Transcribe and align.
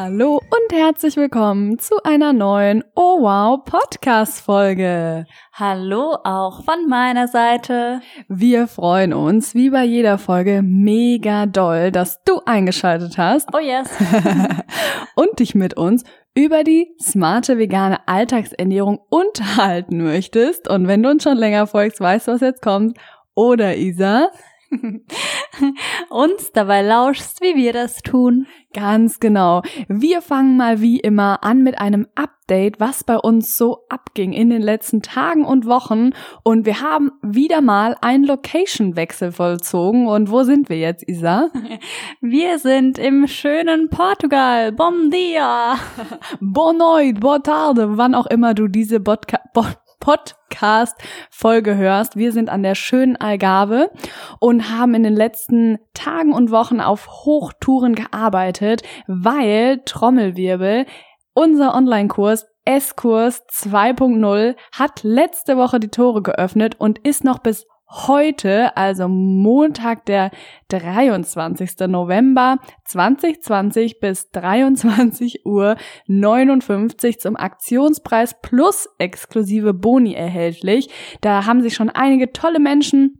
Hallo 0.00 0.36
und 0.36 0.72
herzlich 0.78 1.16
willkommen 1.16 1.80
zu 1.80 2.00
einer 2.04 2.32
neuen 2.32 2.84
Oh 2.94 3.20
Wow 3.20 3.64
Podcast 3.64 4.40
Folge. 4.40 5.26
Hallo 5.52 6.16
auch 6.22 6.62
von 6.62 6.88
meiner 6.88 7.26
Seite. 7.26 8.00
Wir 8.28 8.68
freuen 8.68 9.12
uns 9.12 9.56
wie 9.56 9.70
bei 9.70 9.82
jeder 9.82 10.18
Folge 10.18 10.62
mega 10.62 11.46
doll, 11.46 11.90
dass 11.90 12.22
du 12.22 12.40
eingeschaltet 12.46 13.18
hast. 13.18 13.48
Oh 13.52 13.58
yes. 13.58 13.90
und 15.16 15.40
dich 15.40 15.56
mit 15.56 15.76
uns 15.76 16.04
über 16.32 16.62
die 16.62 16.94
smarte 17.02 17.58
vegane 17.58 18.06
Alltagsernährung 18.06 19.00
unterhalten 19.10 20.04
möchtest. 20.04 20.68
Und 20.68 20.86
wenn 20.86 21.02
du 21.02 21.10
uns 21.10 21.24
schon 21.24 21.36
länger 21.36 21.66
folgst, 21.66 22.00
weißt 22.00 22.28
du, 22.28 22.32
was 22.34 22.40
jetzt 22.40 22.62
kommt. 22.62 22.96
Oder 23.34 23.76
Isa? 23.76 24.30
uns 26.10 26.52
dabei 26.52 26.82
lauschst, 26.82 27.40
wie 27.40 27.56
wir 27.56 27.72
das 27.72 28.02
tun. 28.02 28.46
Ganz 28.74 29.18
genau. 29.18 29.62
Wir 29.88 30.20
fangen 30.20 30.56
mal 30.56 30.80
wie 30.80 31.00
immer 31.00 31.42
an 31.42 31.62
mit 31.62 31.80
einem 31.80 32.06
Update, 32.14 32.78
was 32.80 33.02
bei 33.02 33.16
uns 33.16 33.56
so 33.56 33.86
abging 33.88 34.32
in 34.32 34.50
den 34.50 34.60
letzten 34.60 35.00
Tagen 35.00 35.44
und 35.44 35.64
Wochen. 35.66 36.10
Und 36.42 36.66
wir 36.66 36.80
haben 36.80 37.10
wieder 37.22 37.62
mal 37.62 37.96
einen 38.02 38.24
Location-Wechsel 38.24 39.32
vollzogen. 39.32 40.06
Und 40.06 40.30
wo 40.30 40.42
sind 40.42 40.68
wir 40.68 40.78
jetzt, 40.78 41.08
Isa? 41.08 41.50
Wir 42.20 42.58
sind 42.58 42.98
im 42.98 43.26
schönen 43.26 43.88
Portugal. 43.88 44.72
Bom 44.72 45.10
dia. 45.10 45.76
Boa 46.40 46.72
noite, 46.72 47.20
boa 47.20 47.38
tarde, 47.38 47.96
wann 47.96 48.14
auch 48.14 48.26
immer 48.26 48.54
du 48.54 48.68
diese 48.68 49.00
Podcast 49.00 49.87
Podcast-Folge 50.00 51.76
hörst. 51.76 52.16
Wir 52.16 52.32
sind 52.32 52.50
an 52.50 52.62
der 52.62 52.74
schönen 52.74 53.16
Algarve 53.16 53.90
und 54.40 54.70
haben 54.70 54.94
in 54.94 55.02
den 55.02 55.14
letzten 55.14 55.78
Tagen 55.94 56.32
und 56.32 56.50
Wochen 56.50 56.80
auf 56.80 57.24
Hochtouren 57.24 57.94
gearbeitet, 57.94 58.82
weil 59.06 59.82
Trommelwirbel 59.84 60.86
unser 61.34 61.74
Online-Kurs 61.74 62.46
S-Kurs 62.64 63.46
2.0 63.48 64.54
hat 64.72 65.02
letzte 65.02 65.56
Woche 65.56 65.80
die 65.80 65.88
Tore 65.88 66.22
geöffnet 66.22 66.76
und 66.78 66.98
ist 66.98 67.24
noch 67.24 67.38
bis 67.38 67.66
heute, 67.90 68.76
also 68.76 69.08
Montag, 69.08 70.04
der 70.06 70.30
23. 70.68 71.88
November 71.88 72.58
2020 72.84 74.00
bis 74.00 74.30
23 74.30 75.46
Uhr 75.46 75.76
59 76.06 77.20
zum 77.20 77.36
Aktionspreis 77.36 78.40
plus 78.42 78.88
exklusive 78.98 79.72
Boni 79.74 80.14
erhältlich. 80.14 80.90
Da 81.20 81.46
haben 81.46 81.62
sich 81.62 81.74
schon 81.74 81.90
einige 81.90 82.32
tolle 82.32 82.60
Menschen 82.60 83.14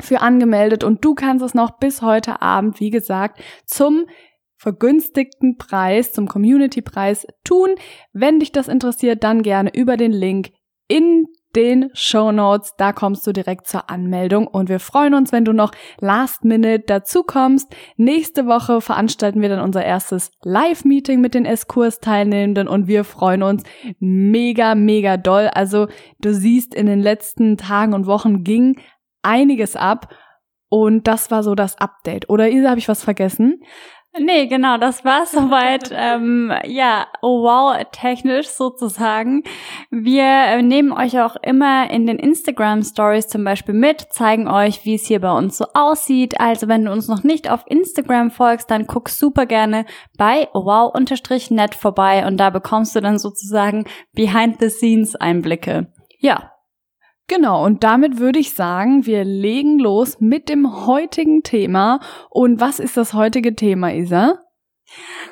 für 0.00 0.20
angemeldet 0.20 0.84
und 0.84 1.04
du 1.04 1.14
kannst 1.14 1.44
es 1.44 1.54
noch 1.54 1.78
bis 1.78 2.02
heute 2.02 2.42
Abend, 2.42 2.80
wie 2.80 2.90
gesagt, 2.90 3.40
zum 3.66 4.06
vergünstigten 4.56 5.56
Preis, 5.56 6.12
zum 6.12 6.26
Community-Preis 6.26 7.26
tun. 7.44 7.70
Wenn 8.12 8.40
dich 8.40 8.52
das 8.52 8.68
interessiert, 8.68 9.22
dann 9.22 9.42
gerne 9.42 9.72
über 9.74 9.96
den 9.96 10.12
Link 10.12 10.50
in 10.88 11.26
den 11.58 11.90
Show 11.92 12.30
Notes. 12.30 12.74
Da 12.78 12.92
kommst 12.92 13.26
du 13.26 13.32
direkt 13.32 13.66
zur 13.66 13.90
Anmeldung 13.90 14.46
und 14.46 14.68
wir 14.68 14.78
freuen 14.78 15.12
uns, 15.12 15.32
wenn 15.32 15.44
du 15.44 15.52
noch 15.52 15.72
last 15.98 16.44
minute 16.44 16.84
dazu 16.86 17.24
kommst. 17.24 17.74
Nächste 17.96 18.46
Woche 18.46 18.80
veranstalten 18.80 19.42
wir 19.42 19.48
dann 19.48 19.58
unser 19.58 19.84
erstes 19.84 20.30
Live-Meeting 20.44 21.20
mit 21.20 21.34
den 21.34 21.44
S-Kurs-Teilnehmenden 21.44 22.68
und 22.68 22.86
wir 22.86 23.02
freuen 23.02 23.42
uns 23.42 23.64
mega, 23.98 24.76
mega 24.76 25.16
doll. 25.16 25.50
Also 25.52 25.88
du 26.20 26.32
siehst, 26.32 26.76
in 26.76 26.86
den 26.86 27.00
letzten 27.00 27.56
Tagen 27.56 27.92
und 27.92 28.06
Wochen 28.06 28.44
ging 28.44 28.80
einiges 29.22 29.74
ab 29.74 30.14
und 30.68 31.08
das 31.08 31.32
war 31.32 31.42
so 31.42 31.56
das 31.56 31.76
Update. 31.78 32.28
Oder 32.28 32.50
Isa, 32.50 32.68
habe 32.70 32.78
ich 32.78 32.88
was 32.88 33.02
vergessen? 33.02 33.62
Nee, 34.20 34.46
genau, 34.46 34.78
das 34.78 35.04
war 35.04 35.26
soweit, 35.26 35.90
ähm, 35.92 36.52
ja, 36.64 37.06
oh 37.22 37.42
wow, 37.42 37.76
technisch 37.92 38.48
sozusagen. 38.48 39.42
Wir 39.90 40.24
äh, 40.24 40.62
nehmen 40.62 40.92
euch 40.92 41.20
auch 41.20 41.36
immer 41.42 41.90
in 41.90 42.06
den 42.06 42.18
Instagram 42.18 42.82
Stories 42.82 43.28
zum 43.28 43.44
Beispiel 43.44 43.74
mit, 43.74 44.12
zeigen 44.12 44.48
euch, 44.48 44.84
wie 44.84 44.94
es 44.94 45.06
hier 45.06 45.20
bei 45.20 45.32
uns 45.32 45.58
so 45.58 45.66
aussieht. 45.74 46.40
Also 46.40 46.68
wenn 46.68 46.84
du 46.84 46.92
uns 46.92 47.08
noch 47.08 47.22
nicht 47.22 47.50
auf 47.50 47.64
Instagram 47.66 48.30
folgst, 48.30 48.70
dann 48.70 48.86
guck 48.86 49.08
super 49.08 49.46
gerne 49.46 49.84
bei 50.16 50.48
oh 50.52 50.64
wow-net 50.64 51.74
vorbei 51.74 52.26
und 52.26 52.38
da 52.38 52.50
bekommst 52.50 52.96
du 52.96 53.00
dann 53.00 53.18
sozusagen 53.18 53.84
behind 54.14 54.60
the 54.60 54.68
scenes 54.68 55.14
Einblicke. 55.16 55.92
Ja, 56.18 56.52
Genau, 57.28 57.62
und 57.62 57.84
damit 57.84 58.18
würde 58.18 58.38
ich 58.38 58.54
sagen, 58.54 59.04
wir 59.04 59.22
legen 59.22 59.78
los 59.78 60.18
mit 60.18 60.48
dem 60.48 60.86
heutigen 60.86 61.42
Thema. 61.42 62.00
Und 62.30 62.58
was 62.58 62.80
ist 62.80 62.96
das 62.96 63.12
heutige 63.12 63.54
Thema, 63.54 63.92
Isa? 63.92 64.38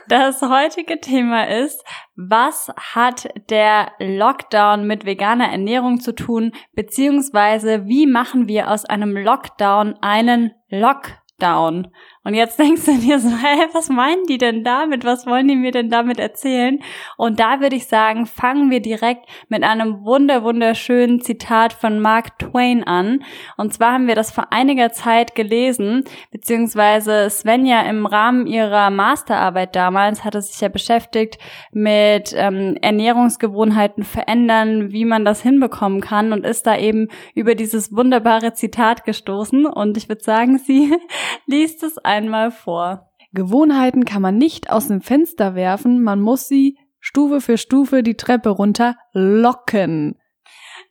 Das 0.07 0.43
heutige 0.43 1.01
Thema 1.01 1.49
ist, 1.49 1.83
was 2.15 2.71
hat 2.77 3.29
der 3.49 3.93
Lockdown 3.99 4.87
mit 4.87 5.07
veganer 5.07 5.51
Ernährung 5.51 5.99
zu 6.01 6.15
tun, 6.15 6.53
beziehungsweise 6.75 7.87
wie 7.87 8.07
machen 8.07 8.47
wir 8.47 8.71
aus 8.71 8.85
einem 8.85 9.17
Lockdown 9.17 9.95
einen 10.03 10.53
Lockdown? 10.69 11.89
Und 12.27 12.35
jetzt 12.35 12.59
denkst 12.59 12.85
du 12.85 12.99
dir 12.99 13.21
so, 13.21 13.29
hä, 13.29 13.69
was 13.73 13.89
meinen 13.89 14.27
die 14.27 14.37
denn 14.37 14.65
damit? 14.65 15.05
Was 15.05 15.27
wollen 15.27 15.47
die 15.47 15.55
mir 15.55 15.71
denn 15.71 15.91
damit 15.91 16.19
erzählen? 16.19 16.81
Und 17.17 17.39
da 17.39 17.61
würde 17.61 17.77
ich 17.77 17.87
sagen, 17.87 18.27
fangen 18.27 18.69
wir 18.69 18.81
direkt 18.81 19.27
mit 19.49 19.63
einem 19.63 20.05
wunder 20.05 20.43
wunderschönen 20.43 21.21
Zitat 21.21 21.73
von 21.73 22.01
Mark 22.01 22.37
Twain 22.41 22.83
an. 22.83 23.23
Und 23.57 23.73
zwar 23.73 23.93
haben 23.93 24.09
wir 24.09 24.17
das 24.17 24.33
vor 24.33 24.49
einiger 24.51 24.91
Zeit 24.91 25.37
gelesen, 25.37 26.03
beziehungsweise 26.33 27.31
Svenja 27.31 27.83
im 27.83 28.07
Rahmen 28.07 28.49
ihrer 28.49 28.91
Masterarbeit 28.91 29.77
damals 29.77 30.25
hatte 30.25 30.43
sich 30.43 30.61
ja 30.61 30.69
beschäftigt 30.69 31.39
mit 31.71 32.35
ähm, 32.37 32.77
Ernährungsgewohnheiten 32.83 34.03
verändern, 34.03 34.91
wie 34.91 35.05
man 35.05 35.25
das 35.25 35.43
hinbekommen 35.43 36.01
kann 36.01 36.33
und 36.33 36.45
ist 36.45 36.67
da 36.67 36.77
eben 36.77 37.07
über 37.37 37.55
dieses 37.55 37.95
wunderbare 37.95 38.53
Zitat 38.53 39.05
gestoßen. 39.05 39.67
Und 39.67 39.97
ich 39.97 40.09
würde 40.09 40.25
sagen, 40.25 40.59
sie 40.59 40.93
liest 41.47 41.85
es 41.85 41.99
einmal 42.17 42.51
vor. 42.51 43.11
Gewohnheiten 43.33 44.05
kann 44.05 44.23
man 44.23 44.39
nicht 44.39 44.71
aus 44.71 44.89
dem 44.89 45.03
Fenster 45.03 45.55
werfen, 45.55 46.03
man 46.03 46.21
muss 46.21 46.49
sie 46.49 46.79
Stufe 46.99 47.41
für 47.41 47.59
Stufe 47.59 48.03
die 48.03 48.17
Treppe 48.17 48.49
runter 48.49 48.97
locken. 49.13 50.19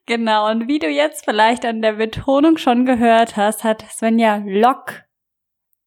Genau, 0.06 0.50
und 0.52 0.68
wie 0.68 0.78
du 0.78 0.88
jetzt 0.88 1.26
vielleicht 1.26 1.66
an 1.66 1.82
der 1.82 1.94
Betonung 1.94 2.58
schon 2.58 2.86
gehört 2.86 3.38
hast, 3.38 3.64
hat 3.64 3.84
Svenja 3.90 4.44
Lock 4.46 5.05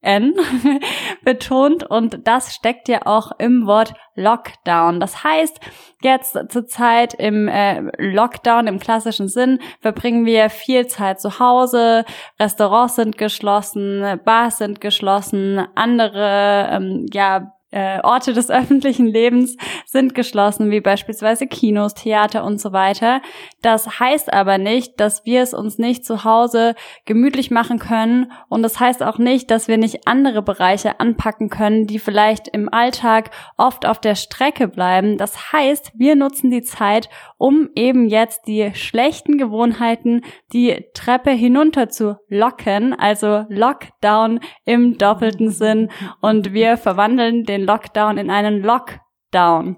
N 0.08 0.34
betont 1.22 1.84
und 1.84 2.26
das 2.26 2.54
steckt 2.54 2.88
ja 2.88 3.00
auch 3.04 3.32
im 3.38 3.66
Wort 3.66 3.92
Lockdown. 4.14 5.00
Das 5.00 5.22
heißt, 5.22 5.60
jetzt 6.02 6.38
zur 6.48 6.66
Zeit 6.66 7.12
im 7.12 7.46
äh, 7.46 7.82
Lockdown 7.98 8.69
im 8.69 8.78
klassischen 8.78 9.28
Sinn 9.28 9.60
verbringen 9.80 10.24
wir 10.24 10.48
viel 10.48 10.86
Zeit 10.86 11.20
zu 11.20 11.38
Hause, 11.38 12.06
Restaurants 12.41 12.96
sind 12.96 13.19
geschlossen, 13.19 14.19
Bars 14.24 14.56
sind 14.56 14.80
geschlossen, 14.80 15.66
andere 15.74 16.69
ähm, 16.72 17.06
ja 17.12 17.52
äh, 17.71 18.01
Orte 18.03 18.33
des 18.33 18.51
öffentlichen 18.51 19.06
Lebens 19.06 19.56
sind 19.87 20.15
geschlossen, 20.15 20.71
wie 20.71 20.81
beispielsweise 20.81 21.47
Kinos, 21.47 21.95
Theater 21.95 22.45
und 22.45 22.61
so 22.61 22.73
weiter. 22.73 23.21
Das 23.62 24.01
heißt 24.01 24.33
aber 24.33 24.59
nicht, 24.59 25.00
dass 25.00 25.25
wir 25.25 25.43
es 25.43 25.55
uns 25.55 25.79
nicht 25.79 26.05
zu 26.05 26.25
Hause 26.25 26.75
gemütlich 27.05 27.50
machen 27.50 27.79
können 27.79 28.32
und 28.49 28.62
das 28.62 28.81
heißt 28.81 29.03
auch 29.03 29.19
nicht, 29.19 29.50
dass 29.50 29.69
wir 29.69 29.76
nicht 29.76 30.06
andere 30.06 30.43
Bereiche 30.43 31.00
anpacken 31.00 31.50
können, 31.50 31.87
die 31.87 31.99
vielleicht 31.99 32.49
im 32.49 32.73
Alltag 32.73 33.31
oft 33.56 33.87
auf 33.87 34.00
der 34.00 34.14
Strecke 34.14 34.69
bleiben. 34.69 35.19
Das 35.19 35.53
heißt, 35.53 35.93
wir 35.97 36.17
nutzen 36.17 36.50
die 36.50 36.62
Zeit, 36.62 37.09
um 37.37 37.69
eben 37.75 38.09
jetzt 38.09 38.47
die 38.47 38.71
schlechten 38.75 39.38
Gewohnheiten 39.38 40.23
die 40.53 40.87
Treppe 40.94 41.31
hinunter 41.31 41.88
zu 41.88 42.17
locken, 42.29 42.94
also 42.94 43.44
Lockdown 43.49 44.41
im 44.64 44.99
doppelten 44.99 45.50
Sinn 45.50 45.91
und 46.21 46.53
wir 46.53 46.76
verwandeln 46.76 47.44
den 47.44 47.57
Lockdown 47.58 48.19
in 48.19 48.31
einen 48.31 48.62
Lockdown. 48.62 49.76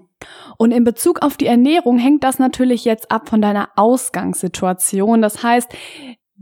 Und 0.57 0.71
in 0.71 0.83
Bezug 0.83 1.23
auf 1.23 1.37
die 1.37 1.47
Ernährung 1.47 1.97
hängt 1.97 2.23
das 2.23 2.39
natürlich 2.39 2.85
jetzt 2.85 3.11
ab 3.11 3.29
von 3.29 3.41
deiner 3.41 3.69
Ausgangssituation. 3.75 5.21
Das 5.21 5.43
heißt, 5.43 5.73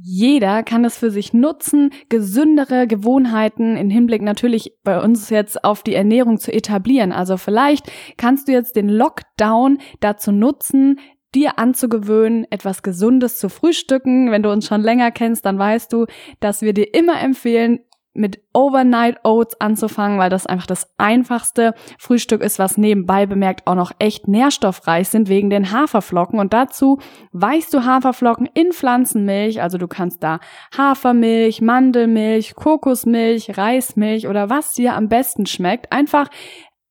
jeder 0.01 0.63
kann 0.63 0.85
es 0.85 0.97
für 0.97 1.11
sich 1.11 1.33
nutzen, 1.33 1.91
gesündere 2.07 2.87
Gewohnheiten 2.87 3.75
im 3.75 3.89
Hinblick 3.89 4.21
natürlich 4.21 4.73
bei 4.83 5.01
uns 5.01 5.29
jetzt 5.29 5.63
auf 5.63 5.83
die 5.83 5.93
Ernährung 5.93 6.39
zu 6.39 6.53
etablieren. 6.53 7.11
Also 7.11 7.35
vielleicht 7.37 7.91
kannst 8.17 8.47
du 8.47 8.53
jetzt 8.53 8.75
den 8.75 8.87
Lockdown 8.87 9.79
dazu 9.99 10.31
nutzen, 10.31 10.99
dir 11.35 11.59
anzugewöhnen, 11.59 12.45
etwas 12.49 12.81
Gesundes 12.81 13.37
zu 13.37 13.49
frühstücken. 13.49 14.31
Wenn 14.31 14.41
du 14.41 14.51
uns 14.51 14.65
schon 14.65 14.81
länger 14.81 15.11
kennst, 15.11 15.45
dann 15.45 15.59
weißt 15.59 15.91
du, 15.91 16.05
dass 16.39 16.61
wir 16.61 16.73
dir 16.73 16.93
immer 16.93 17.21
empfehlen, 17.21 17.79
mit 18.19 18.41
Overnight 18.53 19.23
Oats 19.23 19.59
anzufangen, 19.59 20.19
weil 20.19 20.29
das 20.29 20.45
einfach 20.45 20.67
das 20.67 20.93
einfachste 20.97 21.73
Frühstück 21.97 22.41
ist, 22.41 22.59
was 22.59 22.77
nebenbei 22.77 23.25
bemerkt 23.25 23.65
auch 23.65 23.75
noch 23.75 23.91
echt 23.97 24.27
nährstoffreich 24.27 25.09
sind 25.09 25.29
wegen 25.29 25.49
den 25.49 25.71
Haferflocken. 25.71 26.39
Und 26.39 26.53
dazu 26.53 26.99
weichst 27.31 27.73
du 27.73 27.85
Haferflocken 27.85 28.47
in 28.53 28.71
Pflanzenmilch, 28.71 29.61
also 29.61 29.77
du 29.77 29.87
kannst 29.87 30.21
da 30.23 30.39
Hafermilch, 30.77 31.61
Mandelmilch, 31.61 32.55
Kokosmilch, 32.55 33.57
Reismilch 33.57 34.27
oder 34.27 34.49
was 34.49 34.73
dir 34.73 34.95
am 34.95 35.07
besten 35.07 35.45
schmeckt, 35.45 35.91
einfach 35.91 36.29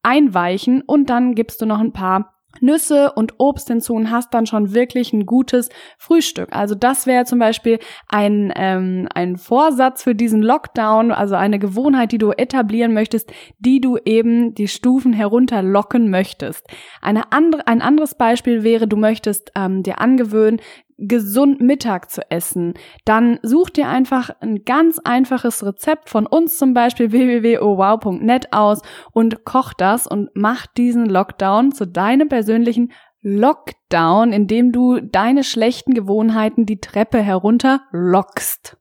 einweichen 0.03 0.83
und 0.87 1.11
dann 1.11 1.35
gibst 1.35 1.61
du 1.61 1.67
noch 1.67 1.81
ein 1.81 1.93
paar 1.93 2.38
Nüsse 2.61 3.13
und 3.13 3.35
Obst 3.39 3.69
hinzu 3.69 3.95
und 3.95 4.11
hast 4.11 4.33
dann 4.33 4.47
schon 4.47 4.75
wirklich 4.75 5.13
ein 5.13 5.27
gutes 5.27 5.69
Frühstück. 5.99 6.49
Also 6.51 6.75
das 6.75 7.07
wäre 7.07 7.25
zum 7.25 7.39
Beispiel 7.39 7.79
ein, 8.09 8.53
ähm, 8.57 9.07
ein 9.15 9.37
Vorsatz 9.37 10.03
für 10.03 10.15
diesen 10.15 10.43
Lockdown, 10.43 11.13
also 11.13 11.35
eine 11.35 11.59
Gewohnheit, 11.59 12.11
die 12.11 12.19
du 12.19 12.33
etablieren 12.33 12.95
möchtest, 12.95 13.33
die 13.59 13.81
du 13.81 13.99
eben 14.05 14.55
die 14.55 14.69
Stufen 14.69 15.13
herunterlocken 15.13 16.11
möchtest. 16.11 16.67
Eine 17.01 17.33
andere, 17.33 17.67
ein 17.67 17.83
anderes 17.83 18.15
Beispiel 18.15 18.65
wäre, 18.65 18.89
du 18.89 18.97
möchtest 18.97 19.53
ähm, 19.55 19.83
dir 19.83 20.01
angewöhnen, 20.01 20.61
gesund 20.99 21.61
Mittag 21.61 22.11
zu 22.11 22.29
essen, 22.31 22.75
dann 23.05 23.39
such 23.43 23.71
dir 23.71 23.89
einfach 23.89 24.31
ein 24.41 24.65
ganz 24.65 24.99
einfaches 24.99 25.65
Rezept 25.65 26.11
von 26.11 26.27
uns 26.27 26.59
zum 26.59 26.75
Beispiel 26.75 27.13
www.owow.net 27.13 28.53
aus 28.53 28.83
und 29.13 29.45
koch 29.45 29.73
das 29.73 30.07
und 30.07 30.31
mach 30.35 30.67
diesen 30.67 31.07
Lockdown 31.07 31.73
zu 31.73 31.87
deinem 31.87 32.29
persönlichen 32.29 32.93
Lockdown, 33.23 34.33
indem 34.33 34.73
du 34.73 35.01
deine 35.01 35.45
schlechten 35.45 35.95
Gewohnheiten 35.95 36.67
die 36.67 36.81
Treppe 36.81 37.21
herunter 37.21 37.81
lockst. 37.91 38.77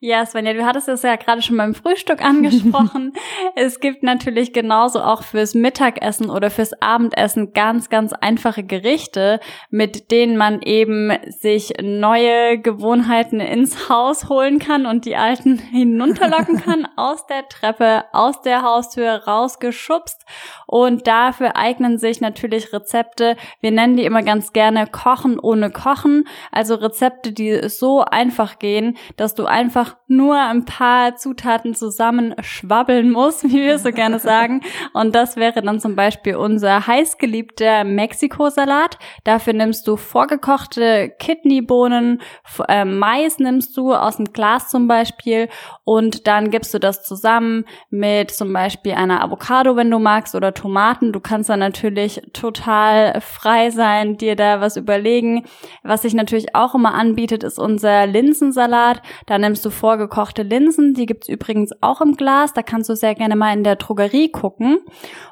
Ja, 0.00 0.24
Svenja, 0.24 0.52
du 0.52 0.64
hattest 0.64 0.88
es 0.88 1.02
ja 1.02 1.16
gerade 1.16 1.42
schon 1.42 1.56
beim 1.56 1.74
Frühstück 1.74 2.24
angesprochen. 2.24 3.14
es 3.56 3.80
gibt 3.80 4.04
natürlich 4.04 4.52
genauso 4.52 5.00
auch 5.00 5.24
fürs 5.24 5.54
Mittagessen 5.54 6.30
oder 6.30 6.50
fürs 6.50 6.72
Abendessen 6.80 7.52
ganz, 7.52 7.88
ganz 7.88 8.12
einfache 8.12 8.62
Gerichte, 8.62 9.40
mit 9.70 10.12
denen 10.12 10.36
man 10.36 10.62
eben 10.62 11.10
sich 11.26 11.72
neue 11.82 12.58
Gewohnheiten 12.60 13.40
ins 13.40 13.88
Haus 13.88 14.28
holen 14.28 14.60
kann 14.60 14.86
und 14.86 15.04
die 15.04 15.16
alten 15.16 15.58
hinunterlocken 15.72 16.60
kann, 16.60 16.86
aus 16.94 17.26
der 17.26 17.48
Treppe, 17.48 18.04
aus 18.12 18.40
der 18.42 18.62
Haustür 18.62 19.24
rausgeschubst. 19.26 20.24
Und 20.68 21.08
dafür 21.08 21.56
eignen 21.56 21.98
sich 21.98 22.20
natürlich 22.20 22.72
Rezepte. 22.72 23.36
Wir 23.60 23.72
nennen 23.72 23.96
die 23.96 24.04
immer 24.04 24.22
ganz 24.22 24.52
gerne 24.52 24.86
Kochen 24.86 25.40
ohne 25.40 25.70
Kochen. 25.70 26.28
Also 26.52 26.76
Rezepte, 26.76 27.32
die 27.32 27.68
so 27.68 28.04
einfach 28.04 28.60
gehen, 28.60 28.96
dass 29.16 29.34
du 29.34 29.46
einfach 29.46 29.87
einfach 29.87 29.87
noch 29.88 29.97
nur 30.08 30.40
ein 30.40 30.64
paar 30.64 31.16
Zutaten 31.16 31.74
zusammen 31.74 32.34
schwabbeln 32.40 33.10
muss, 33.10 33.44
wie 33.44 33.62
wir 33.62 33.78
so 33.78 33.92
gerne 33.92 34.18
sagen. 34.18 34.62
Und 34.92 35.14
das 35.14 35.36
wäre 35.36 35.62
dann 35.62 35.80
zum 35.80 35.94
Beispiel 35.94 36.36
unser 36.36 36.86
heißgeliebter 36.86 37.84
Mexiko-Salat. 37.84 38.98
Dafür 39.24 39.52
nimmst 39.52 39.86
du 39.86 39.96
vorgekochte 39.96 41.12
Kidneybohnen, 41.18 42.20
äh, 42.68 42.84
Mais 42.84 43.38
nimmst 43.38 43.76
du 43.76 43.94
aus 43.94 44.16
dem 44.16 44.32
Glas 44.32 44.68
zum 44.68 44.88
Beispiel 44.88 45.48
und 45.84 46.26
dann 46.26 46.50
gibst 46.50 46.72
du 46.72 46.78
das 46.78 47.04
zusammen 47.04 47.64
mit 47.90 48.30
zum 48.30 48.52
Beispiel 48.52 48.92
einer 48.92 49.22
Avocado, 49.22 49.76
wenn 49.76 49.90
du 49.90 49.98
magst, 49.98 50.34
oder 50.34 50.54
Tomaten. 50.54 51.12
Du 51.12 51.20
kannst 51.20 51.50
dann 51.50 51.60
natürlich 51.60 52.22
total 52.32 53.20
frei 53.20 53.70
sein, 53.70 54.16
dir 54.16 54.36
da 54.36 54.60
was 54.60 54.76
überlegen. 54.76 55.44
Was 55.82 56.02
sich 56.02 56.14
natürlich 56.14 56.54
auch 56.54 56.74
immer 56.74 56.94
anbietet, 56.94 57.44
ist 57.44 57.58
unser 57.58 58.06
Linsensalat. 58.06 59.02
Da 59.26 59.38
nimmst 59.38 59.64
du 59.64 59.70
vorgekochte 59.98 60.42
Linsen, 60.42 60.94
die 60.94 61.06
gibt's 61.06 61.28
übrigens 61.28 61.72
auch 61.80 62.00
im 62.00 62.14
Glas. 62.14 62.52
Da 62.52 62.62
kannst 62.62 62.88
du 62.88 62.94
sehr 62.94 63.14
gerne 63.14 63.34
mal 63.34 63.52
in 63.52 63.64
der 63.64 63.76
Drogerie 63.76 64.30
gucken 64.30 64.78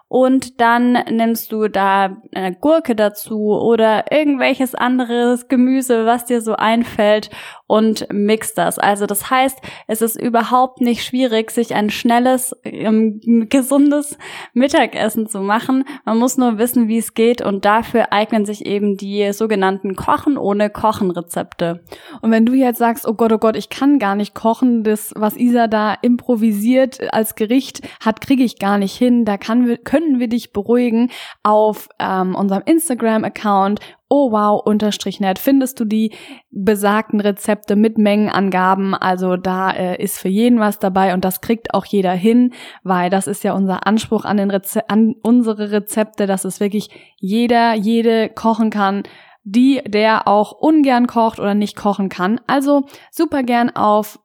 und 0.08 0.60
dann 0.60 0.92
nimmst 1.10 1.50
du 1.50 1.68
da 1.68 2.16
eine 2.32 2.54
Gurke 2.54 2.94
dazu 2.94 3.58
oder 3.60 4.12
irgendwelches 4.12 4.74
anderes 4.74 5.48
Gemüse, 5.48 6.06
was 6.06 6.24
dir 6.24 6.40
so 6.40 6.54
einfällt 6.54 7.30
und 7.66 8.06
mixt 8.12 8.56
das. 8.56 8.78
Also 8.78 9.06
das 9.06 9.30
heißt, 9.30 9.58
es 9.88 10.02
ist 10.02 10.20
überhaupt 10.20 10.80
nicht 10.80 11.04
schwierig, 11.04 11.50
sich 11.50 11.74
ein 11.74 11.90
schnelles, 11.90 12.54
ähm, 12.62 13.48
gesundes 13.50 14.16
Mittagessen 14.52 15.26
zu 15.26 15.40
machen. 15.40 15.84
Man 16.04 16.18
muss 16.18 16.36
nur 16.36 16.58
wissen, 16.58 16.86
wie 16.86 16.98
es 16.98 17.14
geht 17.14 17.42
und 17.42 17.64
dafür 17.64 18.12
eignen 18.12 18.46
sich 18.46 18.64
eben 18.64 18.96
die 18.96 19.32
sogenannten 19.32 19.96
Kochen 19.96 20.38
ohne 20.38 20.70
Kochen 20.70 21.10
Rezepte. 21.10 21.82
Und 22.22 22.30
wenn 22.30 22.46
du 22.46 22.52
jetzt 22.52 22.78
sagst, 22.78 23.08
oh 23.08 23.14
Gott, 23.14 23.32
oh 23.32 23.38
Gott, 23.38 23.56
ich 23.56 23.70
kann 23.70 23.98
gar 23.98 24.14
nicht 24.14 24.34
kochen, 24.34 24.84
das, 24.84 25.12
was 25.16 25.36
Isa 25.36 25.66
da 25.66 25.94
improvisiert 25.94 27.12
als 27.12 27.34
Gericht 27.34 27.80
hat, 28.00 28.20
kriege 28.20 28.44
ich 28.44 28.60
gar 28.60 28.78
nicht 28.78 28.96
hin, 28.96 29.24
da 29.24 29.36
kann, 29.38 29.78
können 29.82 29.95
können 29.96 30.20
wir 30.20 30.28
dich 30.28 30.52
beruhigen. 30.52 31.10
Auf 31.42 31.88
ähm, 31.98 32.34
unserem 32.34 32.62
Instagram-Account 32.66 33.80
oh 34.08 34.30
wow 34.30 34.60
unterstrich 34.64 35.18
net 35.20 35.38
findest 35.38 35.80
du 35.80 35.84
die 35.84 36.12
besagten 36.50 37.18
Rezepte 37.20 37.76
mit 37.76 37.98
Mengenangaben. 37.98 38.94
Also 38.94 39.36
da 39.36 39.70
äh, 39.70 40.02
ist 40.02 40.18
für 40.18 40.28
jeden 40.28 40.60
was 40.60 40.78
dabei 40.78 41.14
und 41.14 41.24
das 41.24 41.40
kriegt 41.40 41.72
auch 41.74 41.86
jeder 41.86 42.12
hin, 42.12 42.52
weil 42.84 43.10
das 43.10 43.26
ist 43.26 43.42
ja 43.42 43.54
unser 43.54 43.86
Anspruch 43.86 44.24
an, 44.24 44.36
den 44.36 44.50
Reze 44.50 44.88
an 44.90 45.14
unsere 45.22 45.72
Rezepte, 45.72 46.26
dass 46.26 46.44
es 46.44 46.60
wirklich 46.60 46.90
jeder, 47.18 47.74
jede 47.74 48.28
kochen 48.28 48.70
kann 48.70 49.02
die, 49.48 49.80
der 49.86 50.26
auch 50.26 50.50
ungern 50.50 51.06
kocht 51.06 51.38
oder 51.38 51.54
nicht 51.54 51.76
kochen 51.76 52.08
kann. 52.08 52.40
Also 52.48 52.82
super 53.12 53.44
gern 53.44 53.70
auf 53.70 54.18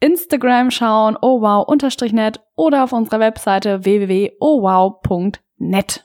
Instagram 0.00 0.70
schauen, 0.70 1.18
oh 1.20 1.40
wow, 1.40 1.66
unterstrich 1.66 2.12
net 2.12 2.38
oder 2.56 2.84
auf 2.84 2.92
unserer 2.92 3.18
Webseite 3.20 3.84
www.ohwow.net. 3.84 6.04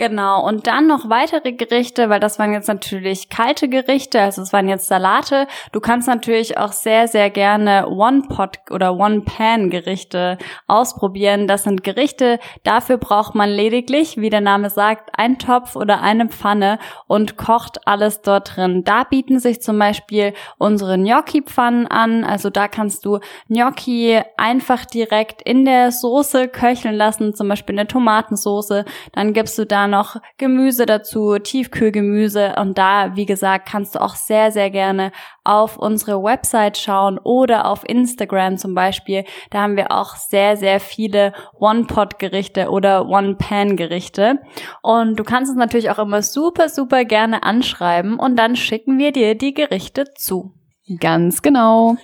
Genau, 0.00 0.42
und 0.48 0.66
dann 0.66 0.86
noch 0.86 1.10
weitere 1.10 1.52
Gerichte, 1.52 2.08
weil 2.08 2.20
das 2.20 2.38
waren 2.38 2.54
jetzt 2.54 2.68
natürlich 2.68 3.28
kalte 3.28 3.68
Gerichte, 3.68 4.18
also 4.18 4.40
es 4.40 4.50
waren 4.50 4.66
jetzt 4.66 4.86
Salate. 4.86 5.46
Du 5.72 5.80
kannst 5.80 6.08
natürlich 6.08 6.56
auch 6.56 6.72
sehr, 6.72 7.06
sehr 7.06 7.28
gerne 7.28 7.86
One-Pot 7.86 8.60
oder 8.70 8.96
One-Pan-Gerichte 8.96 10.38
ausprobieren. 10.66 11.46
Das 11.46 11.64
sind 11.64 11.84
Gerichte, 11.84 12.38
dafür 12.62 12.96
braucht 12.96 13.34
man 13.34 13.50
lediglich, 13.50 14.16
wie 14.16 14.30
der 14.30 14.40
Name 14.40 14.70
sagt, 14.70 15.10
einen 15.18 15.38
Topf 15.38 15.76
oder 15.76 16.00
eine 16.00 16.28
Pfanne 16.28 16.78
und 17.06 17.36
kocht 17.36 17.86
alles 17.86 18.22
dort 18.22 18.56
drin. 18.56 18.84
Da 18.84 19.04
bieten 19.04 19.38
sich 19.38 19.60
zum 19.60 19.78
Beispiel 19.78 20.32
unsere 20.56 20.96
Gnocchi-Pfannen 20.96 21.86
an, 21.88 22.24
also 22.24 22.48
da 22.48 22.68
kannst 22.68 23.04
du 23.04 23.18
Gnocchi 23.48 24.18
einfach 24.38 24.86
direkt 24.86 25.42
in 25.42 25.66
der 25.66 25.92
Soße 25.92 26.48
köcheln 26.48 26.94
lassen, 26.94 27.34
zum 27.34 27.48
Beispiel 27.48 27.78
eine 27.78 27.86
Tomatensoße. 27.86 28.86
Dann 29.12 29.34
gibst 29.34 29.58
du 29.58 29.66
dann 29.66 29.89
noch 29.90 30.16
Gemüse 30.38 30.86
dazu, 30.86 31.38
Tiefkühlgemüse 31.38 32.54
und 32.58 32.78
da, 32.78 33.16
wie 33.16 33.26
gesagt, 33.26 33.68
kannst 33.68 33.94
du 33.94 34.00
auch 34.00 34.14
sehr, 34.14 34.52
sehr 34.52 34.70
gerne 34.70 35.12
auf 35.44 35.76
unsere 35.76 36.22
Website 36.22 36.78
schauen 36.78 37.18
oder 37.18 37.66
auf 37.66 37.86
Instagram 37.88 38.56
zum 38.56 38.74
Beispiel. 38.74 39.24
Da 39.50 39.62
haben 39.62 39.76
wir 39.76 39.90
auch 39.90 40.14
sehr, 40.14 40.56
sehr 40.56 40.80
viele 40.80 41.32
One-Pot-Gerichte 41.58 42.70
oder 42.70 43.08
One-Pan-Gerichte. 43.08 44.38
Und 44.82 45.18
du 45.18 45.24
kannst 45.24 45.50
uns 45.50 45.58
natürlich 45.58 45.90
auch 45.90 45.98
immer 45.98 46.22
super, 46.22 46.68
super 46.68 47.04
gerne 47.04 47.42
anschreiben 47.42 48.18
und 48.18 48.36
dann 48.36 48.56
schicken 48.56 48.98
wir 48.98 49.12
dir 49.12 49.34
die 49.34 49.54
Gerichte 49.54 50.04
zu. 50.14 50.54
Ganz 50.98 51.42
genau. 51.42 51.96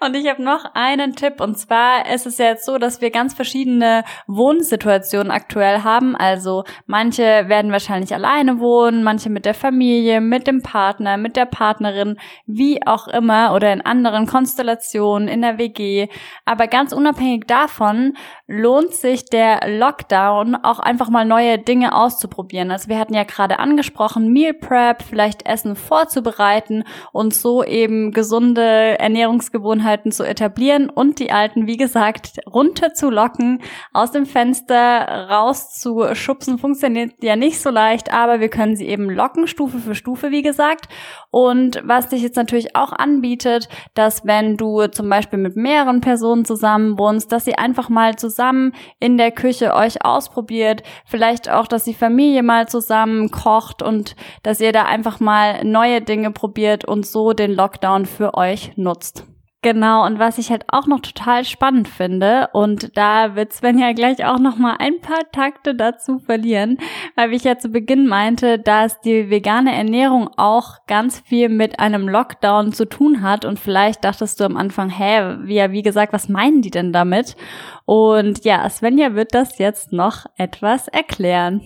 und 0.00 0.16
ich 0.16 0.28
habe 0.28 0.42
noch 0.42 0.64
einen 0.74 1.14
Tipp 1.14 1.40
und 1.40 1.56
zwar 1.56 2.12
ist 2.12 2.26
es 2.26 2.38
ja 2.38 2.46
jetzt 2.46 2.64
so, 2.64 2.78
dass 2.78 3.00
wir 3.00 3.10
ganz 3.10 3.34
verschiedene 3.34 4.04
Wohnsituationen 4.26 5.30
aktuell 5.30 5.84
haben. 5.84 6.16
Also 6.16 6.64
manche 6.86 7.22
werden 7.22 7.70
wahrscheinlich 7.70 8.12
alleine 8.12 8.58
wohnen, 8.58 9.04
manche 9.04 9.30
mit 9.30 9.44
der 9.44 9.54
Familie, 9.54 10.20
mit 10.20 10.48
dem 10.48 10.62
Partner, 10.62 11.18
mit 11.18 11.36
der 11.36 11.44
Partnerin, 11.46 12.18
wie 12.46 12.84
auch 12.84 13.06
immer 13.06 13.54
oder 13.54 13.72
in 13.72 13.80
anderen 13.80 14.26
Konstellationen 14.26 15.28
in 15.28 15.42
der 15.42 15.58
WG. 15.58 16.08
Aber 16.44 16.66
ganz 16.66 16.92
unabhängig 16.92 17.44
davon 17.46 18.16
lohnt 18.48 18.94
sich 18.94 19.26
der 19.26 19.60
Lockdown 19.78 20.56
auch 20.56 20.80
einfach 20.80 21.10
mal 21.10 21.24
neue 21.24 21.58
Dinge 21.58 21.94
auszuprobieren. 21.94 22.72
Also 22.72 22.88
wir 22.88 22.98
hatten 22.98 23.14
ja 23.14 23.22
gerade 23.22 23.60
angesprochen, 23.60 24.32
Meal 24.32 24.54
Prep, 24.54 25.02
vielleicht 25.02 25.46
Essen 25.46 25.76
vorzubereiten 25.76 26.82
und 27.12 27.32
so 27.32 27.62
eben 27.62 27.99
eben 28.00 28.12
gesunde 28.12 28.98
Ernährungsgewohnheiten 28.98 30.12
zu 30.12 30.24
etablieren 30.24 30.90
und 30.90 31.18
die 31.18 31.30
alten, 31.30 31.66
wie 31.66 31.76
gesagt, 31.76 32.38
runterzulocken, 32.46 33.60
aus 33.92 34.12
dem 34.12 34.26
Fenster 34.26 35.28
rauszuschubsen, 35.30 36.58
funktioniert 36.58 37.12
ja 37.22 37.36
nicht 37.36 37.60
so 37.60 37.70
leicht, 37.70 38.12
aber 38.12 38.40
wir 38.40 38.48
können 38.48 38.76
sie 38.76 38.86
eben 38.86 39.10
locken, 39.10 39.46
Stufe 39.46 39.78
für 39.78 39.94
Stufe, 39.94 40.30
wie 40.30 40.42
gesagt. 40.42 40.88
Und 41.30 41.80
was 41.84 42.10
sich 42.10 42.22
jetzt 42.22 42.36
natürlich 42.36 42.74
auch 42.74 42.92
anbietet, 42.92 43.68
dass 43.94 44.26
wenn 44.26 44.56
du 44.56 44.86
zum 44.88 45.08
Beispiel 45.08 45.38
mit 45.38 45.56
mehreren 45.56 46.00
Personen 46.00 46.44
zusammen 46.44 46.98
wohnst, 46.98 47.32
dass 47.32 47.44
sie 47.44 47.56
einfach 47.56 47.88
mal 47.88 48.16
zusammen 48.16 48.72
in 48.98 49.16
der 49.16 49.30
Küche 49.30 49.74
euch 49.74 50.04
ausprobiert, 50.04 50.82
vielleicht 51.04 51.50
auch, 51.50 51.66
dass 51.66 51.84
die 51.84 51.94
Familie 51.94 52.42
mal 52.42 52.68
zusammen 52.68 53.30
kocht 53.30 53.82
und 53.82 54.16
dass 54.42 54.60
ihr 54.60 54.72
da 54.72 54.84
einfach 54.84 55.20
mal 55.20 55.64
neue 55.64 56.00
Dinge 56.00 56.30
probiert 56.30 56.84
und 56.84 57.06
so 57.06 57.32
den 57.32 57.52
Lockdown 57.52 57.89
für 58.06 58.34
euch 58.34 58.76
nutzt. 58.76 59.24
Genau, 59.62 60.06
und 60.06 60.18
was 60.18 60.38
ich 60.38 60.50
halt 60.50 60.64
auch 60.68 60.86
noch 60.86 61.00
total 61.00 61.44
spannend 61.44 61.86
finde, 61.86 62.48
und 62.54 62.96
da 62.96 63.36
wird 63.36 63.52
Sven 63.52 63.78
ja 63.78 63.92
gleich 63.92 64.24
auch 64.24 64.38
noch 64.38 64.56
mal 64.56 64.76
ein 64.78 65.02
paar 65.02 65.30
Takte 65.32 65.74
dazu 65.74 66.18
verlieren, 66.18 66.78
weil 67.14 67.34
ich 67.34 67.44
ja 67.44 67.58
zu 67.58 67.68
Beginn 67.68 68.06
meinte, 68.06 68.58
dass 68.58 69.02
die 69.02 69.28
vegane 69.28 69.74
Ernährung 69.74 70.30
auch 70.38 70.86
ganz 70.86 71.20
viel 71.20 71.50
mit 71.50 71.78
einem 71.78 72.08
Lockdown 72.08 72.72
zu 72.72 72.86
tun 72.88 73.20
hat 73.20 73.44
und 73.44 73.58
vielleicht 73.58 74.02
dachtest 74.02 74.40
du 74.40 74.44
am 74.44 74.56
Anfang, 74.56 74.88
hä, 74.88 75.36
wie, 75.42 75.60
wie 75.72 75.82
gesagt, 75.82 76.14
was 76.14 76.30
meinen 76.30 76.62
die 76.62 76.70
denn 76.70 76.94
damit? 76.94 77.36
Und 77.84 78.46
ja, 78.46 78.66
Svenja 78.70 79.14
wird 79.14 79.34
das 79.34 79.58
jetzt 79.58 79.92
noch 79.92 80.24
etwas 80.38 80.88
erklären. 80.88 81.60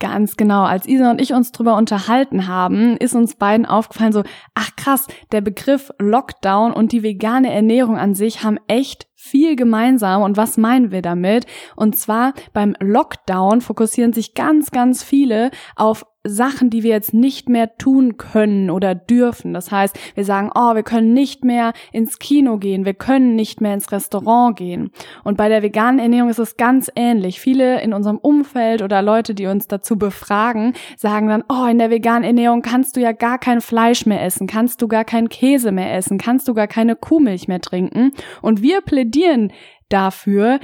Ganz 0.00 0.36
genau. 0.36 0.64
Als 0.64 0.86
Isa 0.86 1.10
und 1.10 1.20
ich 1.20 1.32
uns 1.32 1.52
drüber 1.52 1.76
unterhalten 1.76 2.46
haben, 2.46 2.96
ist 2.96 3.14
uns 3.14 3.36
beiden 3.36 3.66
aufgefallen 3.66 4.12
so, 4.12 4.22
ach 4.54 4.70
krass, 4.76 5.06
der 5.32 5.40
Begriff 5.40 5.90
Lockdown 5.98 6.72
und 6.72 6.92
die 6.92 7.02
vegane 7.02 7.52
Ernährung 7.52 7.96
an 7.98 8.14
sich 8.14 8.42
haben 8.42 8.58
echt 8.66 9.06
viel 9.14 9.56
gemeinsam. 9.56 10.22
Und 10.22 10.36
was 10.36 10.56
meinen 10.56 10.90
wir 10.90 11.02
damit? 11.02 11.46
Und 11.76 11.96
zwar 11.96 12.34
beim 12.52 12.76
Lockdown 12.78 13.60
fokussieren 13.60 14.12
sich 14.12 14.34
ganz, 14.34 14.70
ganz 14.70 15.02
viele 15.02 15.50
auf 15.74 16.06
Sachen, 16.24 16.68
die 16.68 16.82
wir 16.82 16.90
jetzt 16.90 17.14
nicht 17.14 17.48
mehr 17.48 17.76
tun 17.76 18.16
können 18.16 18.70
oder 18.70 18.94
dürfen. 18.94 19.54
Das 19.54 19.70
heißt, 19.70 19.98
wir 20.14 20.24
sagen, 20.24 20.50
oh, 20.54 20.74
wir 20.74 20.82
können 20.82 21.14
nicht 21.14 21.44
mehr 21.44 21.72
ins 21.92 22.18
Kino 22.18 22.58
gehen, 22.58 22.84
wir 22.84 22.94
können 22.94 23.36
nicht 23.36 23.60
mehr 23.60 23.74
ins 23.74 23.92
Restaurant 23.92 24.56
gehen. 24.56 24.90
Und 25.24 25.36
bei 25.36 25.48
der 25.48 25.62
veganen 25.62 26.00
Ernährung 26.00 26.28
ist 26.28 26.38
es 26.38 26.56
ganz 26.56 26.90
ähnlich. 26.96 27.40
Viele 27.40 27.80
in 27.82 27.92
unserem 27.92 28.18
Umfeld 28.18 28.82
oder 28.82 29.00
Leute, 29.00 29.34
die 29.34 29.46
uns 29.46 29.68
dazu 29.68 29.96
befragen, 29.96 30.74
sagen 30.96 31.28
dann, 31.28 31.44
oh, 31.48 31.66
in 31.66 31.78
der 31.78 31.90
veganen 31.90 32.24
Ernährung 32.24 32.62
kannst 32.62 32.96
du 32.96 33.00
ja 33.00 33.12
gar 33.12 33.38
kein 33.38 33.60
Fleisch 33.60 34.04
mehr 34.04 34.22
essen, 34.22 34.46
kannst 34.46 34.82
du 34.82 34.88
gar 34.88 35.04
keinen 35.04 35.28
Käse 35.28 35.72
mehr 35.72 35.94
essen, 35.94 36.18
kannst 36.18 36.48
du 36.48 36.54
gar 36.54 36.66
keine 36.66 36.96
Kuhmilch 36.96 37.48
mehr 37.48 37.60
trinken. 37.60 38.12
Und 38.42 38.60
wir 38.60 38.80
plädieren 38.80 39.52
dafür, 39.88 40.58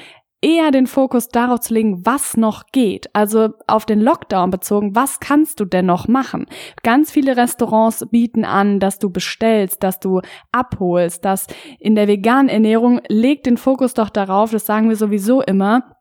eher 0.44 0.70
den 0.70 0.86
Fokus 0.86 1.28
darauf 1.28 1.60
zu 1.60 1.72
legen, 1.72 2.04
was 2.04 2.36
noch 2.36 2.66
geht. 2.70 3.08
Also 3.14 3.48
auf 3.66 3.86
den 3.86 4.00
Lockdown 4.00 4.50
bezogen, 4.50 4.94
was 4.94 5.18
kannst 5.18 5.58
du 5.58 5.64
denn 5.64 5.86
noch 5.86 6.06
machen? 6.06 6.46
Ganz 6.82 7.10
viele 7.10 7.38
Restaurants 7.38 8.06
bieten 8.10 8.44
an, 8.44 8.78
dass 8.78 8.98
du 8.98 9.08
bestellst, 9.08 9.82
dass 9.82 10.00
du 10.00 10.20
abholst, 10.52 11.24
dass 11.24 11.46
in 11.80 11.94
der 11.94 12.08
veganen 12.08 12.50
Ernährung 12.50 13.00
legt 13.08 13.46
den 13.46 13.56
Fokus 13.56 13.94
doch 13.94 14.10
darauf, 14.10 14.50
das 14.50 14.66
sagen 14.66 14.90
wir 14.90 14.96
sowieso 14.96 15.40
immer, 15.40 15.93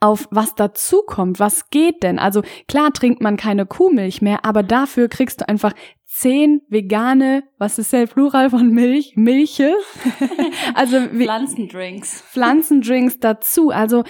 auf 0.00 0.28
was 0.30 0.54
dazukommt, 0.54 1.40
was 1.40 1.70
geht 1.70 2.02
denn? 2.02 2.18
Also 2.18 2.42
klar 2.68 2.92
trinkt 2.92 3.20
man 3.22 3.36
keine 3.36 3.66
Kuhmilch 3.66 4.22
mehr, 4.22 4.44
aber 4.44 4.62
dafür 4.62 5.08
kriegst 5.08 5.40
du 5.40 5.48
einfach 5.48 5.72
zehn 6.06 6.60
vegane, 6.68 7.44
was 7.58 7.78
ist 7.78 7.92
der 7.92 8.06
Plural 8.06 8.50
von 8.50 8.70
Milch? 8.70 9.14
Milche? 9.16 9.74
also 10.74 11.00
Pflanzendrinks. 11.00 12.22
Pflanzendrinks 12.22 13.20
dazu. 13.20 13.70
Also 13.70 14.04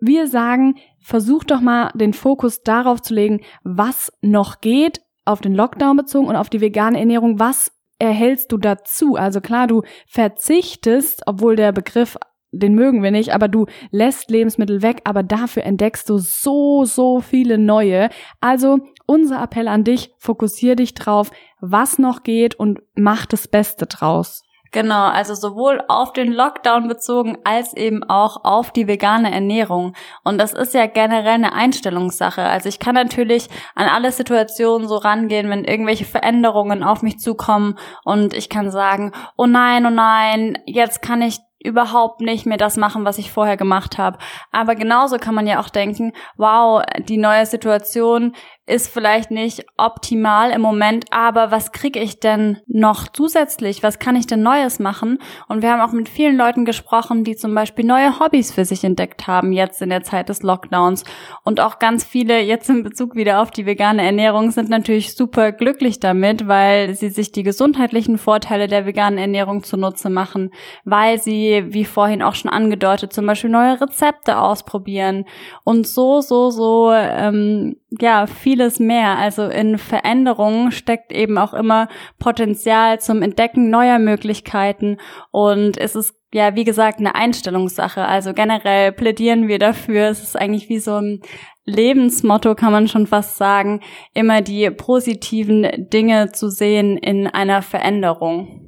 wir 0.00 0.26
sagen, 0.26 0.76
versuch 1.00 1.44
doch 1.44 1.60
mal 1.60 1.90
den 1.94 2.14
Fokus 2.14 2.62
darauf 2.62 3.02
zu 3.02 3.14
legen, 3.14 3.42
was 3.62 4.12
noch 4.22 4.60
geht, 4.60 5.02
auf 5.24 5.40
den 5.40 5.54
Lockdown 5.54 5.96
bezogen 5.96 6.28
und 6.28 6.36
auf 6.36 6.48
die 6.48 6.60
vegane 6.60 6.98
Ernährung, 6.98 7.38
was 7.38 7.72
erhältst 7.98 8.52
du 8.52 8.58
dazu? 8.58 9.16
Also 9.16 9.40
klar, 9.40 9.66
du 9.66 9.82
verzichtest, 10.06 11.22
obwohl 11.26 11.56
der 11.56 11.72
Begriff 11.72 12.16
den 12.58 12.74
mögen 12.74 13.02
wir 13.02 13.10
nicht, 13.10 13.34
aber 13.34 13.48
du 13.48 13.66
lässt 13.90 14.30
Lebensmittel 14.30 14.82
weg, 14.82 15.02
aber 15.04 15.22
dafür 15.22 15.64
entdeckst 15.64 16.08
du 16.08 16.18
so, 16.18 16.84
so 16.84 17.20
viele 17.20 17.58
neue. 17.58 18.08
Also 18.40 18.78
unser 19.06 19.42
Appell 19.42 19.68
an 19.68 19.84
dich, 19.84 20.12
fokussier 20.18 20.76
dich 20.76 20.94
drauf, 20.94 21.30
was 21.60 21.98
noch 21.98 22.22
geht 22.22 22.54
und 22.54 22.80
mach 22.94 23.26
das 23.26 23.48
Beste 23.48 23.86
draus. 23.86 24.42
Genau, 24.72 25.06
also 25.06 25.34
sowohl 25.34 25.82
auf 25.88 26.12
den 26.12 26.32
Lockdown 26.32 26.88
bezogen 26.88 27.38
als 27.44 27.74
eben 27.74 28.04
auch 28.04 28.44
auf 28.44 28.72
die 28.72 28.86
vegane 28.86 29.32
Ernährung. 29.32 29.94
Und 30.22 30.38
das 30.38 30.52
ist 30.52 30.74
ja 30.74 30.86
generell 30.86 31.34
eine 31.34 31.54
Einstellungssache. 31.54 32.42
Also 32.42 32.68
ich 32.68 32.78
kann 32.78 32.94
natürlich 32.94 33.48
an 33.74 33.88
alle 33.88 34.12
Situationen 34.12 34.86
so 34.86 34.96
rangehen, 34.96 35.48
wenn 35.48 35.64
irgendwelche 35.64 36.04
Veränderungen 36.04 36.82
auf 36.82 37.00
mich 37.00 37.18
zukommen 37.18 37.78
und 38.04 38.34
ich 38.34 38.50
kann 38.50 38.70
sagen, 38.70 39.12
oh 39.38 39.46
nein, 39.46 39.86
oh 39.86 39.90
nein, 39.90 40.58
jetzt 40.66 41.00
kann 41.00 41.22
ich 41.22 41.38
überhaupt 41.66 42.20
nicht 42.20 42.46
mehr 42.46 42.56
das 42.56 42.76
machen, 42.76 43.04
was 43.04 43.18
ich 43.18 43.30
vorher 43.30 43.56
gemacht 43.56 43.98
habe. 43.98 44.18
Aber 44.52 44.74
genauso 44.74 45.18
kann 45.18 45.34
man 45.34 45.46
ja 45.46 45.60
auch 45.60 45.68
denken, 45.68 46.12
wow, 46.36 46.82
die 46.98 47.18
neue 47.18 47.46
Situation 47.46 48.34
ist 48.66 48.88
vielleicht 48.88 49.30
nicht 49.30 49.64
optimal 49.76 50.50
im 50.50 50.60
Moment, 50.60 51.06
aber 51.10 51.52
was 51.52 51.70
kriege 51.70 52.00
ich 52.00 52.18
denn 52.18 52.58
noch 52.66 53.06
zusätzlich? 53.06 53.84
Was 53.84 54.00
kann 54.00 54.16
ich 54.16 54.26
denn 54.26 54.42
Neues 54.42 54.80
machen? 54.80 55.18
Und 55.46 55.62
wir 55.62 55.70
haben 55.70 55.80
auch 55.80 55.92
mit 55.92 56.08
vielen 56.08 56.36
Leuten 56.36 56.64
gesprochen, 56.64 57.22
die 57.22 57.36
zum 57.36 57.54
Beispiel 57.54 57.84
neue 57.84 58.18
Hobbys 58.18 58.52
für 58.52 58.64
sich 58.64 58.82
entdeckt 58.82 59.28
haben, 59.28 59.52
jetzt 59.52 59.82
in 59.82 59.90
der 59.90 60.02
Zeit 60.02 60.28
des 60.28 60.42
Lockdowns. 60.42 61.04
Und 61.44 61.60
auch 61.60 61.78
ganz 61.78 62.04
viele 62.04 62.40
jetzt 62.40 62.68
in 62.68 62.82
Bezug 62.82 63.14
wieder 63.14 63.40
auf 63.40 63.52
die 63.52 63.66
vegane 63.66 64.02
Ernährung 64.02 64.50
sind 64.50 64.68
natürlich 64.68 65.14
super 65.14 65.52
glücklich 65.52 66.00
damit, 66.00 66.48
weil 66.48 66.94
sie 66.94 67.10
sich 67.10 67.30
die 67.30 67.44
gesundheitlichen 67.44 68.18
Vorteile 68.18 68.66
der 68.66 68.84
veganen 68.84 69.18
Ernährung 69.18 69.62
zunutze 69.62 70.10
machen, 70.10 70.50
weil 70.84 71.22
sie, 71.22 71.66
wie 71.68 71.84
vorhin 71.84 72.22
auch 72.22 72.34
schon 72.34 72.50
angedeutet, 72.50 73.12
zum 73.12 73.26
Beispiel 73.26 73.50
neue 73.50 73.80
Rezepte 73.80 74.38
ausprobieren 74.38 75.24
und 75.62 75.86
so, 75.86 76.20
so, 76.20 76.50
so, 76.50 76.92
ähm, 76.92 77.76
ja, 78.00 78.26
vieles 78.56 78.78
mehr. 78.80 79.18
Also 79.18 79.44
in 79.44 79.76
Veränderungen 79.76 80.72
steckt 80.72 81.12
eben 81.12 81.36
auch 81.36 81.52
immer 81.52 81.88
Potenzial 82.18 83.00
zum 83.00 83.20
Entdecken 83.20 83.68
neuer 83.68 83.98
Möglichkeiten 83.98 84.96
und 85.30 85.78
es 85.78 85.94
ist 85.94 86.14
ja, 86.32 86.54
wie 86.54 86.64
gesagt, 86.64 86.98
eine 86.98 87.14
Einstellungssache. 87.14 88.04
Also 88.04 88.34
generell 88.34 88.92
plädieren 88.92 89.48
wir 89.48 89.58
dafür. 89.58 90.08
Es 90.08 90.22
ist 90.22 90.36
eigentlich 90.36 90.68
wie 90.68 90.80
so 90.80 90.96
ein 90.96 91.20
Lebensmotto, 91.64 92.54
kann 92.54 92.72
man 92.72 92.88
schon 92.88 93.06
fast 93.06 93.36
sagen, 93.36 93.80
immer 94.12 94.42
die 94.42 94.70
positiven 94.70 95.88
Dinge 95.88 96.32
zu 96.32 96.50
sehen 96.50 96.98
in 96.98 97.26
einer 97.26 97.62
Veränderung. 97.62 98.65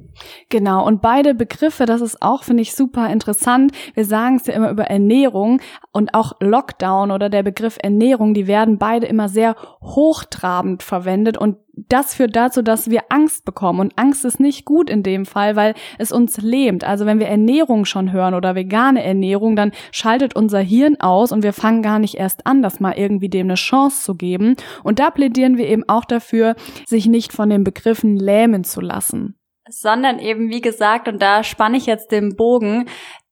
Genau, 0.49 0.85
und 0.85 1.01
beide 1.01 1.33
Begriffe, 1.35 1.85
das 1.85 2.01
ist 2.01 2.21
auch, 2.21 2.43
finde 2.43 2.61
ich, 2.61 2.73
super 2.73 3.09
interessant. 3.09 3.71
Wir 3.93 4.05
sagen 4.05 4.37
es 4.37 4.47
ja 4.47 4.53
immer 4.53 4.69
über 4.69 4.85
Ernährung 4.85 5.61
und 5.91 6.13
auch 6.13 6.33
Lockdown 6.39 7.11
oder 7.11 7.29
der 7.29 7.43
Begriff 7.43 7.77
Ernährung, 7.81 8.33
die 8.33 8.47
werden 8.47 8.77
beide 8.77 9.07
immer 9.07 9.29
sehr 9.29 9.55
hochtrabend 9.81 10.83
verwendet 10.83 11.37
und 11.37 11.57
das 11.87 12.13
führt 12.13 12.35
dazu, 12.35 12.61
dass 12.61 12.89
wir 12.89 13.03
Angst 13.09 13.45
bekommen. 13.45 13.79
Und 13.79 13.97
Angst 13.97 14.25
ist 14.25 14.39
nicht 14.39 14.65
gut 14.65 14.89
in 14.89 15.03
dem 15.03 15.25
Fall, 15.25 15.55
weil 15.55 15.75
es 15.97 16.11
uns 16.11 16.37
lähmt. 16.37 16.83
Also 16.83 17.05
wenn 17.05 17.19
wir 17.19 17.27
Ernährung 17.27 17.85
schon 17.85 18.11
hören 18.11 18.33
oder 18.33 18.55
vegane 18.55 19.03
Ernährung, 19.03 19.55
dann 19.55 19.71
schaltet 19.91 20.35
unser 20.35 20.59
Hirn 20.59 20.99
aus 20.99 21.31
und 21.31 21.43
wir 21.43 21.53
fangen 21.53 21.81
gar 21.81 21.99
nicht 21.99 22.15
erst 22.15 22.45
an, 22.45 22.61
das 22.61 22.79
mal 22.79 22.97
irgendwie 22.97 23.29
dem 23.29 23.47
eine 23.47 23.55
Chance 23.55 24.03
zu 24.03 24.15
geben. 24.15 24.55
Und 24.83 24.99
da 24.99 25.09
plädieren 25.09 25.57
wir 25.57 25.67
eben 25.67 25.87
auch 25.87 26.05
dafür, 26.05 26.55
sich 26.85 27.07
nicht 27.07 27.31
von 27.33 27.49
den 27.49 27.63
Begriffen 27.63 28.17
lähmen 28.17 28.63
zu 28.63 28.81
lassen 28.81 29.38
sondern 29.69 30.19
eben, 30.19 30.49
wie 30.49 30.61
gesagt, 30.61 31.07
und 31.07 31.21
da 31.21 31.43
spanne 31.43 31.77
ich 31.77 31.85
jetzt 31.85 32.11
den 32.11 32.35
Bogen, 32.35 32.87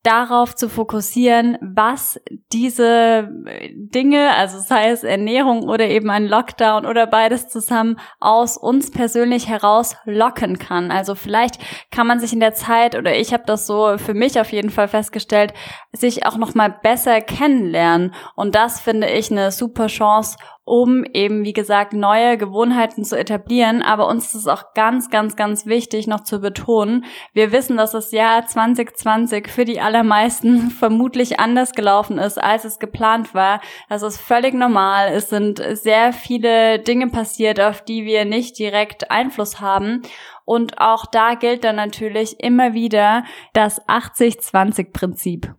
darauf 0.07 0.55
zu 0.55 0.69
fokussieren, 0.69 1.57
was 1.59 2.17
diese 2.53 3.29
Dinge, 3.75 4.33
also 4.37 4.57
sei 4.57 4.89
es 4.89 5.03
Ernährung 5.03 5.67
oder 5.67 5.85
eben 5.85 6.09
ein 6.09 6.25
Lockdown 6.25 6.85
oder 6.85 7.07
beides 7.07 7.49
zusammen 7.49 7.99
aus 8.21 8.55
uns 8.55 8.89
persönlich 8.89 9.49
heraus 9.49 9.97
locken 10.05 10.59
kann. 10.59 10.91
Also 10.91 11.13
vielleicht 11.13 11.59
kann 11.91 12.07
man 12.07 12.21
sich 12.21 12.31
in 12.31 12.39
der 12.39 12.53
Zeit 12.53 12.95
oder 12.95 13.17
ich 13.17 13.33
habe 13.33 13.43
das 13.45 13.67
so 13.67 13.97
für 13.97 14.13
mich 14.13 14.39
auf 14.39 14.53
jeden 14.53 14.69
Fall 14.69 14.87
festgestellt, 14.87 15.53
sich 15.91 16.25
auch 16.25 16.37
noch 16.37 16.55
mal 16.55 16.69
besser 16.69 17.19
kennenlernen 17.19 18.13
und 18.35 18.55
das 18.55 18.79
finde 18.79 19.09
ich 19.09 19.29
eine 19.29 19.51
super 19.51 19.87
Chance, 19.87 20.37
um 20.67 21.05
eben, 21.13 21.45
wie 21.45 21.53
gesagt, 21.53 21.93
neue 21.93 22.37
Gewohnheiten 22.37 23.05
zu 23.05 23.17
etablieren. 23.17 23.81
Aber 23.81 24.07
uns 24.07 24.25
ist 24.27 24.35
es 24.35 24.47
auch 24.47 24.73
ganz, 24.73 25.09
ganz, 25.09 25.37
ganz 25.37 25.65
wichtig 25.65 26.07
noch 26.07 26.25
zu 26.25 26.41
betonen, 26.41 27.05
wir 27.31 27.53
wissen, 27.53 27.77
dass 27.77 27.91
das 27.91 28.11
Jahr 28.11 28.45
2020 28.45 29.47
für 29.47 29.63
die 29.63 29.79
allermeisten 29.79 30.69
vermutlich 30.79 31.39
anders 31.39 31.71
gelaufen 31.71 32.17
ist, 32.17 32.37
als 32.37 32.65
es 32.65 32.79
geplant 32.79 33.33
war. 33.33 33.61
Das 33.87 34.01
ist 34.01 34.17
völlig 34.17 34.53
normal. 34.53 35.13
Es 35.13 35.29
sind 35.29 35.63
sehr 35.71 36.11
viele 36.11 36.79
Dinge 36.79 37.07
passiert, 37.07 37.61
auf 37.61 37.81
die 37.81 38.03
wir 38.03 38.25
nicht 38.25 38.59
direkt 38.59 39.09
Einfluss 39.09 39.61
haben. 39.61 40.01
Und 40.43 40.81
auch 40.81 41.05
da 41.05 41.35
gilt 41.35 41.63
dann 41.63 41.77
natürlich 41.77 42.41
immer 42.41 42.73
wieder 42.73 43.23
das 43.53 43.81
80-20-Prinzip. 43.87 45.53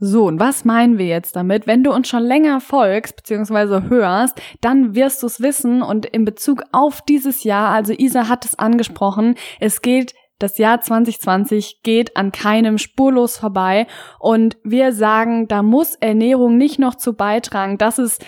So, 0.00 0.26
und 0.26 0.38
was 0.38 0.64
meinen 0.64 0.96
wir 0.96 1.06
jetzt 1.06 1.34
damit? 1.34 1.66
Wenn 1.66 1.82
du 1.82 1.92
uns 1.92 2.08
schon 2.08 2.22
länger 2.22 2.60
folgst 2.60 3.16
bzw. 3.16 3.88
hörst, 3.88 4.40
dann 4.60 4.94
wirst 4.94 5.22
du 5.22 5.26
es 5.26 5.40
wissen 5.40 5.82
und 5.82 6.06
in 6.06 6.24
Bezug 6.24 6.62
auf 6.70 7.02
dieses 7.02 7.42
Jahr, 7.42 7.70
also 7.74 7.92
Isa 7.92 8.28
hat 8.28 8.44
es 8.44 8.56
angesprochen, 8.56 9.34
es 9.58 9.82
geht 9.82 10.14
das 10.38 10.56
Jahr 10.56 10.80
2020 10.80 11.82
geht 11.82 12.16
an 12.16 12.30
keinem 12.30 12.78
spurlos 12.78 13.38
vorbei 13.38 13.88
und 14.20 14.56
wir 14.62 14.92
sagen, 14.92 15.48
da 15.48 15.64
muss 15.64 15.96
Ernährung 15.96 16.56
nicht 16.56 16.78
noch 16.78 16.94
zu 16.94 17.14
beitragen, 17.14 17.76
dass 17.76 17.98
es 17.98 18.20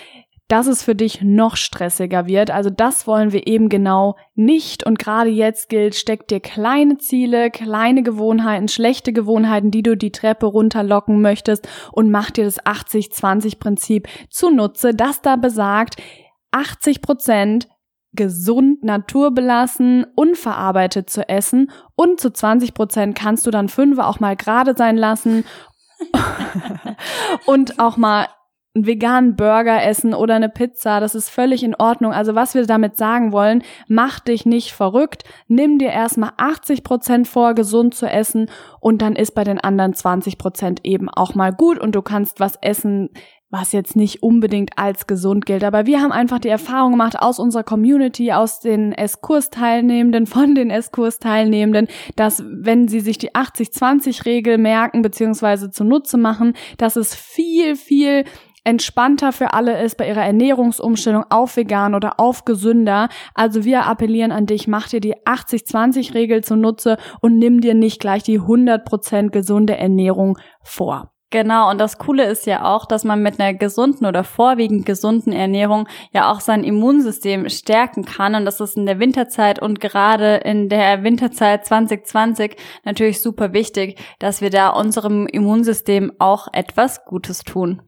dass 0.51 0.67
es 0.67 0.83
für 0.83 0.97
dich 0.97 1.23
noch 1.23 1.57
stressiger 1.57 2.27
wird. 2.27 2.51
Also 2.51 2.71
das 2.71 3.07
wollen 3.07 3.33
wir 3.33 3.47
eben 3.47 3.69
genau 3.69 4.17
nicht. 4.35 4.85
Und 4.85 4.99
gerade 4.99 5.31
jetzt 5.31 5.69
gilt, 5.69 5.95
steck 5.95 6.27
dir 6.27 6.41
kleine 6.41 6.99
Ziele, 6.99 7.51
kleine 7.51 8.03
Gewohnheiten, 8.03 8.67
schlechte 8.67 9.13
Gewohnheiten, 9.13 9.71
die 9.71 9.85
du 9.85 9.97
die 9.97 10.11
Treppe 10.11 10.47
runterlocken 10.47 11.21
möchtest 11.23 11.69
und 11.93 12.11
mach 12.11 12.33
dir 12.33 12.45
das 12.45 12.61
80-20-Prinzip 12.61 14.09
zunutze, 14.29 14.93
das 14.93 15.23
da 15.23 15.37
besagt, 15.37 16.03
80 16.51 17.01
Prozent 17.01 17.69
gesund, 18.13 18.83
naturbelassen, 18.83 20.05
unverarbeitet 20.17 21.11
zu 21.11 21.29
essen 21.29 21.71
und 21.95 22.21
zu 22.21 22.33
20 22.33 22.75
Prozent 22.75 23.17
kannst 23.17 23.47
du 23.47 23.53
dann 23.53 23.69
fünf 23.69 24.01
auch 24.01 24.19
mal 24.19 24.35
gerade 24.35 24.75
sein 24.77 24.97
lassen 24.97 25.45
und 27.47 27.79
auch 27.79 27.97
mal 27.97 28.27
einen 28.75 28.87
veganen 28.87 29.35
Burger 29.35 29.83
essen 29.83 30.15
oder 30.15 30.37
eine 30.37 30.49
Pizza, 30.49 31.01
das 31.01 31.17
ist 31.17 31.29
völlig 31.29 31.65
in 31.65 31.75
Ordnung. 31.75 32.13
Also 32.13 32.37
was 32.37 32.55
wir 32.55 32.65
damit 32.67 32.97
sagen 32.97 33.33
wollen, 33.33 33.65
mach 33.89 34.21
dich 34.21 34.47
nicht 34.47 34.73
verrückt, 34.73 35.25
nimm 35.49 35.79
dir 35.79 35.91
erstmal 35.91 36.33
80 36.37 36.85
Prozent 36.85 37.27
vor, 37.27 37.55
gesund 37.55 37.95
zu 37.95 38.07
essen 38.07 38.49
und 38.79 39.03
dann 39.03 39.17
ist 39.17 39.35
bei 39.35 39.43
den 39.43 39.59
anderen 39.59 39.95
20 39.95 40.39
Prozent 40.39 40.81
eben 40.85 41.09
auch 41.09 41.35
mal 41.35 41.53
gut 41.53 41.79
und 41.79 41.97
du 41.97 42.03
kannst 42.03 42.39
was 42.39 42.55
essen, 42.63 43.11
was 43.51 43.73
jetzt 43.73 43.97
nicht 43.97 44.23
unbedingt 44.23 44.79
als 44.79 45.09
gesund 45.09 45.45
gilt. 45.45 45.65
Aber 45.65 45.85
wir 45.85 46.01
haben 46.01 46.13
einfach 46.13 46.39
die 46.39 46.49
Erfahrung 46.49 46.93
gemacht 46.93 47.19
aus 47.19 47.41
unserer 47.41 47.65
Community, 47.65 48.31
aus 48.33 48.61
den 48.61 48.93
S-Kurs-Teilnehmenden, 48.93 50.27
von 50.27 50.55
den 50.55 50.71
S-Kurs-Teilnehmenden, 50.71 51.89
dass 52.15 52.45
wenn 52.47 52.87
sie 52.87 53.01
sich 53.01 53.19
die 53.19 53.33
80-20-Regel 53.33 54.57
merken 54.57 55.03
bzw. 55.03 55.71
zunutze 55.71 56.17
machen, 56.17 56.55
dass 56.79 56.95
es 56.95 57.17
viel, 57.17 57.75
viel 57.75 58.25
entspannter 58.65 59.33
für 59.33 59.53
alle 59.53 59.83
ist 59.83 59.97
bei 59.97 60.09
ihrer 60.09 60.25
Ernährungsumstellung 60.25 61.25
auf 61.31 61.57
vegan 61.57 61.95
oder 61.95 62.21
auf 62.21 62.45
gesünder. 62.45 63.09
Also 63.35 63.65
wir 63.65 63.87
appellieren 63.87 64.33
an 64.33 64.47
dich, 64.47 64.69
mach 64.69 64.89
dir 64.89 65.01
die 65.01 65.17
80-20-Regel 65.17 66.45
zunutze 66.45 66.97
und 67.21 67.39
nimm 67.39 67.61
dir 67.61 67.75
nicht 67.75 68.01
gleich 68.01 68.23
die 68.23 68.41
100% 68.41 69.31
gesunde 69.31 69.77
Ernährung 69.77 70.39
vor. 70.63 71.13
Genau, 71.33 71.71
und 71.71 71.79
das 71.79 71.99
Coole 71.99 72.25
ist 72.25 72.45
ja 72.47 72.65
auch, 72.65 72.87
dass 72.87 73.05
man 73.05 73.23
mit 73.23 73.39
einer 73.39 73.55
gesunden 73.55 74.05
oder 74.05 74.25
vorwiegend 74.25 74.85
gesunden 74.85 75.33
Ernährung 75.33 75.87
ja 76.13 76.33
auch 76.33 76.41
sein 76.41 76.65
Immunsystem 76.65 77.49
stärken 77.49 78.05
kann. 78.05 78.35
Und 78.35 78.45
das 78.45 78.61
ist 78.61 78.77
in 78.77 78.85
der 78.85 78.99
Winterzeit 78.99 79.63
und 79.63 79.79
gerade 79.79 80.39
in 80.39 80.69
der 80.69 81.05
Winterzeit 81.05 81.65
2020 81.65 82.57
natürlich 82.85 83.23
super 83.23 83.53
wichtig, 83.53 83.97
dass 84.19 84.41
wir 84.41 84.51
da 84.51 84.71
unserem 84.71 85.29
Immunsystem 85.29 86.11
auch 86.19 86.49
etwas 86.53 87.05
Gutes 87.05 87.45
tun. 87.45 87.81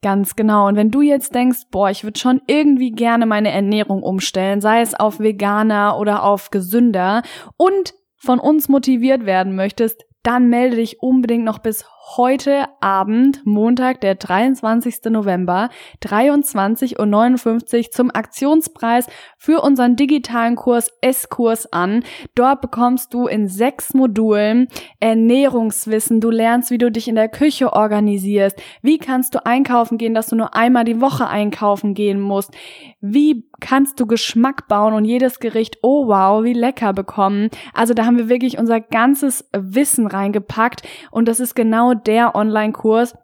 Ganz 0.00 0.36
genau. 0.36 0.68
Und 0.68 0.76
wenn 0.76 0.92
du 0.92 1.00
jetzt 1.00 1.34
denkst, 1.34 1.62
boah, 1.72 1.90
ich 1.90 2.04
würde 2.04 2.20
schon 2.20 2.42
irgendwie 2.46 2.92
gerne 2.92 3.26
meine 3.26 3.50
Ernährung 3.50 4.04
umstellen, 4.04 4.60
sei 4.60 4.82
es 4.82 4.94
auf 4.94 5.18
veganer 5.18 5.98
oder 5.98 6.22
auf 6.22 6.50
gesünder 6.50 7.22
und 7.56 7.94
von 8.16 8.38
uns 8.38 8.68
motiviert 8.68 9.26
werden 9.26 9.56
möchtest, 9.56 10.04
dann 10.22 10.48
melde 10.48 10.76
dich 10.76 11.00
unbedingt 11.00 11.44
noch 11.44 11.58
bis 11.58 11.84
heute 12.16 12.66
Abend, 12.80 13.44
Montag, 13.46 14.00
der 14.02 14.14
23. 14.14 15.06
November, 15.10 15.70
23.59 16.02 16.98
Uhr 16.98 17.90
zum 17.90 18.10
Aktionspreis 18.14 19.06
für 19.38 19.62
unseren 19.62 19.96
digitalen 19.96 20.54
Kurs 20.54 20.90
S-Kurs 21.00 21.72
an. 21.72 22.04
Dort 22.34 22.60
bekommst 22.60 23.14
du 23.14 23.26
in 23.26 23.48
sechs 23.48 23.94
Modulen 23.94 24.68
Ernährungswissen. 25.00 26.20
Du 26.20 26.30
lernst, 26.30 26.70
wie 26.70 26.78
du 26.78 26.90
dich 26.90 27.08
in 27.08 27.14
der 27.14 27.28
Küche 27.28 27.72
organisierst. 27.72 28.60
Wie 28.82 28.98
kannst 28.98 29.34
du 29.34 29.44
einkaufen 29.44 29.96
gehen, 29.96 30.14
dass 30.14 30.26
du 30.26 30.36
nur 30.36 30.54
einmal 30.54 30.84
die 30.84 31.00
Woche 31.00 31.26
einkaufen 31.26 31.94
gehen 31.94 32.20
musst. 32.20 32.52
Wie 33.00 33.48
kannst 33.60 33.98
du 33.98 34.06
Geschmack 34.06 34.68
bauen 34.68 34.92
und 34.92 35.04
jedes 35.04 35.38
Gericht, 35.40 35.78
oh 35.82 36.06
wow, 36.06 36.44
wie 36.44 36.52
lecker 36.52 36.92
bekommen. 36.92 37.48
Also 37.72 37.94
da 37.94 38.04
haben 38.04 38.18
wir 38.18 38.28
wirklich 38.28 38.58
unser 38.58 38.80
ganzes 38.80 39.48
Wissen 39.52 40.06
reingepackt 40.06 40.82
und 41.10 41.26
das 41.28 41.40
ist 41.40 41.54
genau 41.54 41.93
der 41.94 42.34
Online-Kurs, 42.34 43.14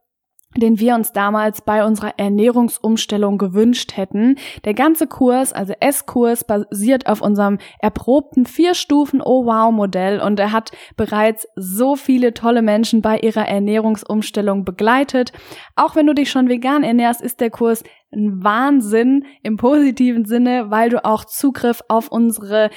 den 0.56 0.80
wir 0.80 0.96
uns 0.96 1.12
damals 1.12 1.62
bei 1.62 1.84
unserer 1.84 2.18
Ernährungsumstellung 2.18 3.38
gewünscht 3.38 3.96
hätten. 3.96 4.36
Der 4.64 4.74
ganze 4.74 5.06
Kurs, 5.06 5.52
also 5.52 5.74
S-Kurs, 5.78 6.44
basiert 6.44 7.06
auf 7.06 7.20
unserem 7.20 7.58
erprobten 7.78 8.46
Vier-Stufen-Oh-Wow-Modell 8.46 10.20
und 10.20 10.40
er 10.40 10.50
hat 10.50 10.72
bereits 10.96 11.46
so 11.54 11.94
viele 11.94 12.34
tolle 12.34 12.62
Menschen 12.62 13.00
bei 13.00 13.18
ihrer 13.18 13.46
Ernährungsumstellung 13.46 14.64
begleitet. 14.64 15.32
Auch 15.76 15.94
wenn 15.94 16.06
du 16.06 16.14
dich 16.14 16.30
schon 16.30 16.48
vegan 16.48 16.82
ernährst, 16.82 17.22
ist 17.22 17.40
der 17.40 17.50
Kurs 17.50 17.84
ein 18.12 18.42
Wahnsinn 18.42 19.24
im 19.42 19.56
positiven 19.56 20.24
Sinne, 20.24 20.70
weil 20.70 20.90
du 20.90 21.04
auch 21.04 21.24
Zugriff 21.24 21.80
auf 21.88 22.08
unsere 22.08 22.70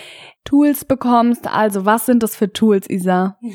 Tools 0.46 0.86
bekommst. 0.86 1.48
Also 1.48 1.86
was 1.86 2.06
sind 2.06 2.22
das 2.22 2.36
für 2.36 2.52
Tools, 2.52 2.90
Isa? 2.90 3.38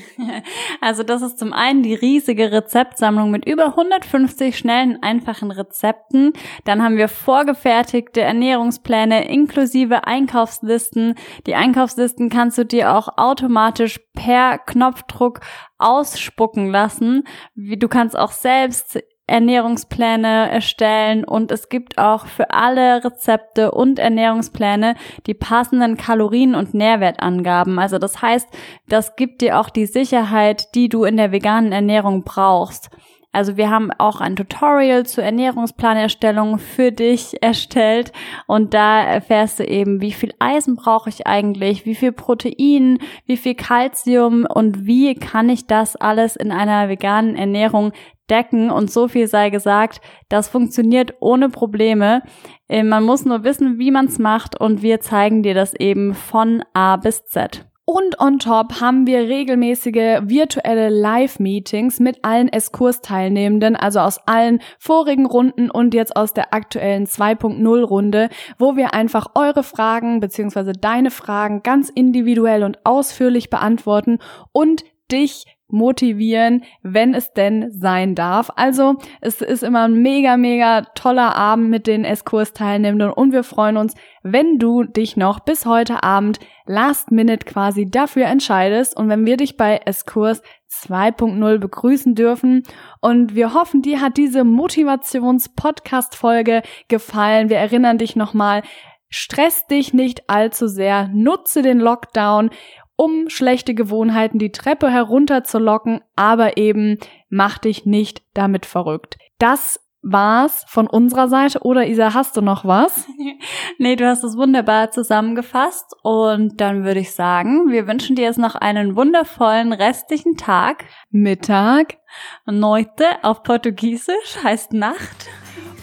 Also 0.80 1.02
das 1.02 1.22
ist 1.22 1.38
zum 1.38 1.52
einen 1.52 1.82
die 1.82 1.94
riesige 1.94 2.52
Rezeptsammlung 2.52 3.30
mit 3.30 3.46
über 3.46 3.66
150 3.66 4.56
schnellen, 4.56 5.02
einfachen 5.02 5.50
Rezepten. 5.50 6.32
Dann 6.64 6.82
haben 6.82 6.96
wir 6.96 7.08
vorgefertigte 7.08 8.20
Ernährungspläne 8.20 9.28
inklusive 9.28 10.06
Einkaufslisten. 10.06 11.14
Die 11.46 11.56
Einkaufslisten 11.56 12.30
kannst 12.30 12.58
du 12.58 12.64
dir 12.64 12.94
auch 12.94 13.08
automatisch 13.16 14.00
per 14.14 14.58
Knopfdruck 14.58 15.40
ausspucken 15.78 16.70
lassen. 16.70 17.24
Du 17.54 17.88
kannst 17.88 18.16
auch 18.16 18.32
selbst 18.32 19.00
Ernährungspläne 19.28 20.50
erstellen 20.50 21.24
und 21.24 21.52
es 21.52 21.68
gibt 21.68 21.98
auch 21.98 22.26
für 22.26 22.50
alle 22.50 23.04
Rezepte 23.04 23.70
und 23.70 23.98
Ernährungspläne 23.98 24.94
die 25.26 25.34
passenden 25.34 25.96
Kalorien- 25.96 26.54
und 26.54 26.74
Nährwertangaben. 26.74 27.78
Also 27.78 27.98
das 27.98 28.22
heißt, 28.22 28.48
das 28.88 29.16
gibt 29.16 29.42
dir 29.42 29.60
auch 29.60 29.70
die 29.70 29.86
Sicherheit, 29.86 30.74
die 30.74 30.88
du 30.88 31.04
in 31.04 31.16
der 31.16 31.30
veganen 31.30 31.72
Ernährung 31.72 32.24
brauchst. 32.24 32.90
Also 33.30 33.58
wir 33.58 33.70
haben 33.70 33.90
auch 33.98 34.22
ein 34.22 34.36
Tutorial 34.36 35.04
zur 35.04 35.22
Ernährungsplanerstellung 35.22 36.58
für 36.58 36.92
dich 36.92 37.36
erstellt 37.42 38.12
und 38.46 38.72
da 38.72 39.02
erfährst 39.02 39.58
du 39.58 39.64
eben, 39.64 40.00
wie 40.00 40.12
viel 40.12 40.32
Eisen 40.38 40.76
brauche 40.76 41.10
ich 41.10 41.26
eigentlich, 41.26 41.84
wie 41.84 41.94
viel 41.94 42.12
Protein, 42.12 42.98
wie 43.26 43.36
viel 43.36 43.54
Kalzium 43.54 44.46
und 44.52 44.86
wie 44.86 45.14
kann 45.14 45.50
ich 45.50 45.66
das 45.66 45.94
alles 45.94 46.36
in 46.36 46.50
einer 46.50 46.88
veganen 46.88 47.36
Ernährung 47.36 47.92
decken 48.30 48.70
und 48.70 48.90
so 48.90 49.08
viel 49.08 49.26
sei 49.26 49.50
gesagt, 49.50 50.00
das 50.28 50.48
funktioniert 50.48 51.14
ohne 51.20 51.48
Probleme. 51.48 52.22
Äh, 52.68 52.82
man 52.82 53.04
muss 53.04 53.24
nur 53.24 53.44
wissen, 53.44 53.78
wie 53.78 53.90
man 53.90 54.06
es 54.06 54.18
macht 54.18 54.60
und 54.60 54.82
wir 54.82 55.00
zeigen 55.00 55.42
dir 55.42 55.54
das 55.54 55.74
eben 55.74 56.14
von 56.14 56.62
A 56.74 56.96
bis 56.96 57.24
Z. 57.26 57.68
Und 57.90 58.20
on 58.20 58.38
top 58.38 58.82
haben 58.82 59.06
wir 59.06 59.20
regelmäßige 59.20 60.20
virtuelle 60.24 60.90
Live-Meetings 60.90 62.00
mit 62.00 62.22
allen 62.22 62.48
S-Kurs-Teilnehmenden, 62.48 63.76
also 63.76 64.00
aus 64.00 64.18
allen 64.26 64.60
vorigen 64.78 65.24
Runden 65.24 65.70
und 65.70 65.94
jetzt 65.94 66.14
aus 66.14 66.34
der 66.34 66.52
aktuellen 66.52 67.06
2.0-Runde, 67.06 68.28
wo 68.58 68.76
wir 68.76 68.92
einfach 68.92 69.28
eure 69.34 69.62
Fragen 69.62 70.20
bzw. 70.20 70.72
deine 70.78 71.10
Fragen 71.10 71.62
ganz 71.62 71.88
individuell 71.88 72.62
und 72.62 72.84
ausführlich 72.84 73.48
beantworten 73.48 74.18
und 74.52 74.84
dich 75.10 75.46
motivieren, 75.68 76.64
wenn 76.82 77.14
es 77.14 77.32
denn 77.32 77.70
sein 77.70 78.14
darf. 78.14 78.50
Also 78.56 78.96
es 79.20 79.40
ist 79.40 79.62
immer 79.62 79.86
ein 79.86 80.02
mega, 80.02 80.36
mega 80.36 80.82
toller 80.94 81.36
Abend 81.36 81.70
mit 81.70 81.86
den 81.86 82.04
S-Kurs-Teilnehmenden 82.04 83.10
und 83.10 83.32
wir 83.32 83.44
freuen 83.44 83.76
uns, 83.76 83.94
wenn 84.22 84.58
du 84.58 84.84
dich 84.84 85.16
noch 85.16 85.40
bis 85.40 85.66
heute 85.66 86.02
Abend 86.02 86.40
last 86.66 87.10
minute 87.10 87.46
quasi 87.46 87.90
dafür 87.90 88.26
entscheidest 88.26 88.96
und 88.96 89.08
wenn 89.08 89.26
wir 89.26 89.36
dich 89.36 89.56
bei 89.56 89.80
Eskurs 89.84 90.42
2.0 90.70 91.58
begrüßen 91.58 92.14
dürfen. 92.14 92.62
Und 93.00 93.34
wir 93.34 93.54
hoffen, 93.54 93.82
dir 93.82 94.00
hat 94.00 94.16
diese 94.16 94.44
Motivations-Podcast-Folge 94.44 96.62
gefallen. 96.88 97.48
Wir 97.48 97.58
erinnern 97.58 97.98
dich 97.98 98.14
nochmal, 98.16 98.62
stress 99.08 99.66
dich 99.66 99.94
nicht 99.94 100.28
allzu 100.28 100.66
sehr, 100.68 101.08
nutze 101.08 101.62
den 101.62 101.78
Lockdown, 101.78 102.50
um 102.98 103.30
schlechte 103.30 103.74
Gewohnheiten 103.74 104.40
die 104.40 104.50
Treppe 104.50 104.90
herunterzulocken, 104.90 106.00
aber 106.16 106.56
eben 106.56 106.98
mach 107.30 107.58
dich 107.58 107.86
nicht 107.86 108.22
damit 108.34 108.66
verrückt. 108.66 109.18
Das 109.38 109.80
war's 110.02 110.64
von 110.66 110.88
unserer 110.88 111.28
Seite 111.28 111.60
oder 111.60 111.86
Isa, 111.86 112.12
hast 112.12 112.36
du 112.36 112.40
noch 112.40 112.64
was? 112.64 113.06
nee, 113.78 113.94
du 113.94 114.04
hast 114.06 114.24
es 114.24 114.36
wunderbar 114.36 114.90
zusammengefasst 114.90 115.94
und 116.02 116.60
dann 116.60 116.84
würde 116.84 117.00
ich 117.00 117.14
sagen, 117.14 117.70
wir 117.70 117.86
wünschen 117.86 118.16
dir 118.16 118.24
jetzt 118.24 118.38
noch 118.38 118.56
einen 118.56 118.96
wundervollen 118.96 119.72
restlichen 119.72 120.36
Tag. 120.36 120.84
Mittag. 121.10 121.98
Noite 122.46 123.04
auf 123.22 123.44
Portugiesisch 123.44 124.38
heißt 124.42 124.72
Nacht. 124.72 125.28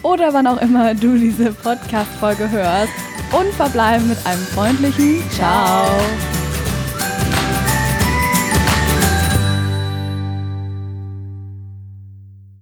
Oder 0.02 0.34
wann 0.34 0.46
auch 0.46 0.60
immer 0.60 0.94
du 0.94 1.16
diese 1.16 1.52
Podcast-Folge 1.52 2.50
hörst 2.50 2.92
und 3.32 3.52
verbleiben 3.54 4.06
mit 4.06 4.18
einem 4.26 4.42
freundlichen 4.42 5.22
Ciao. 5.30 5.86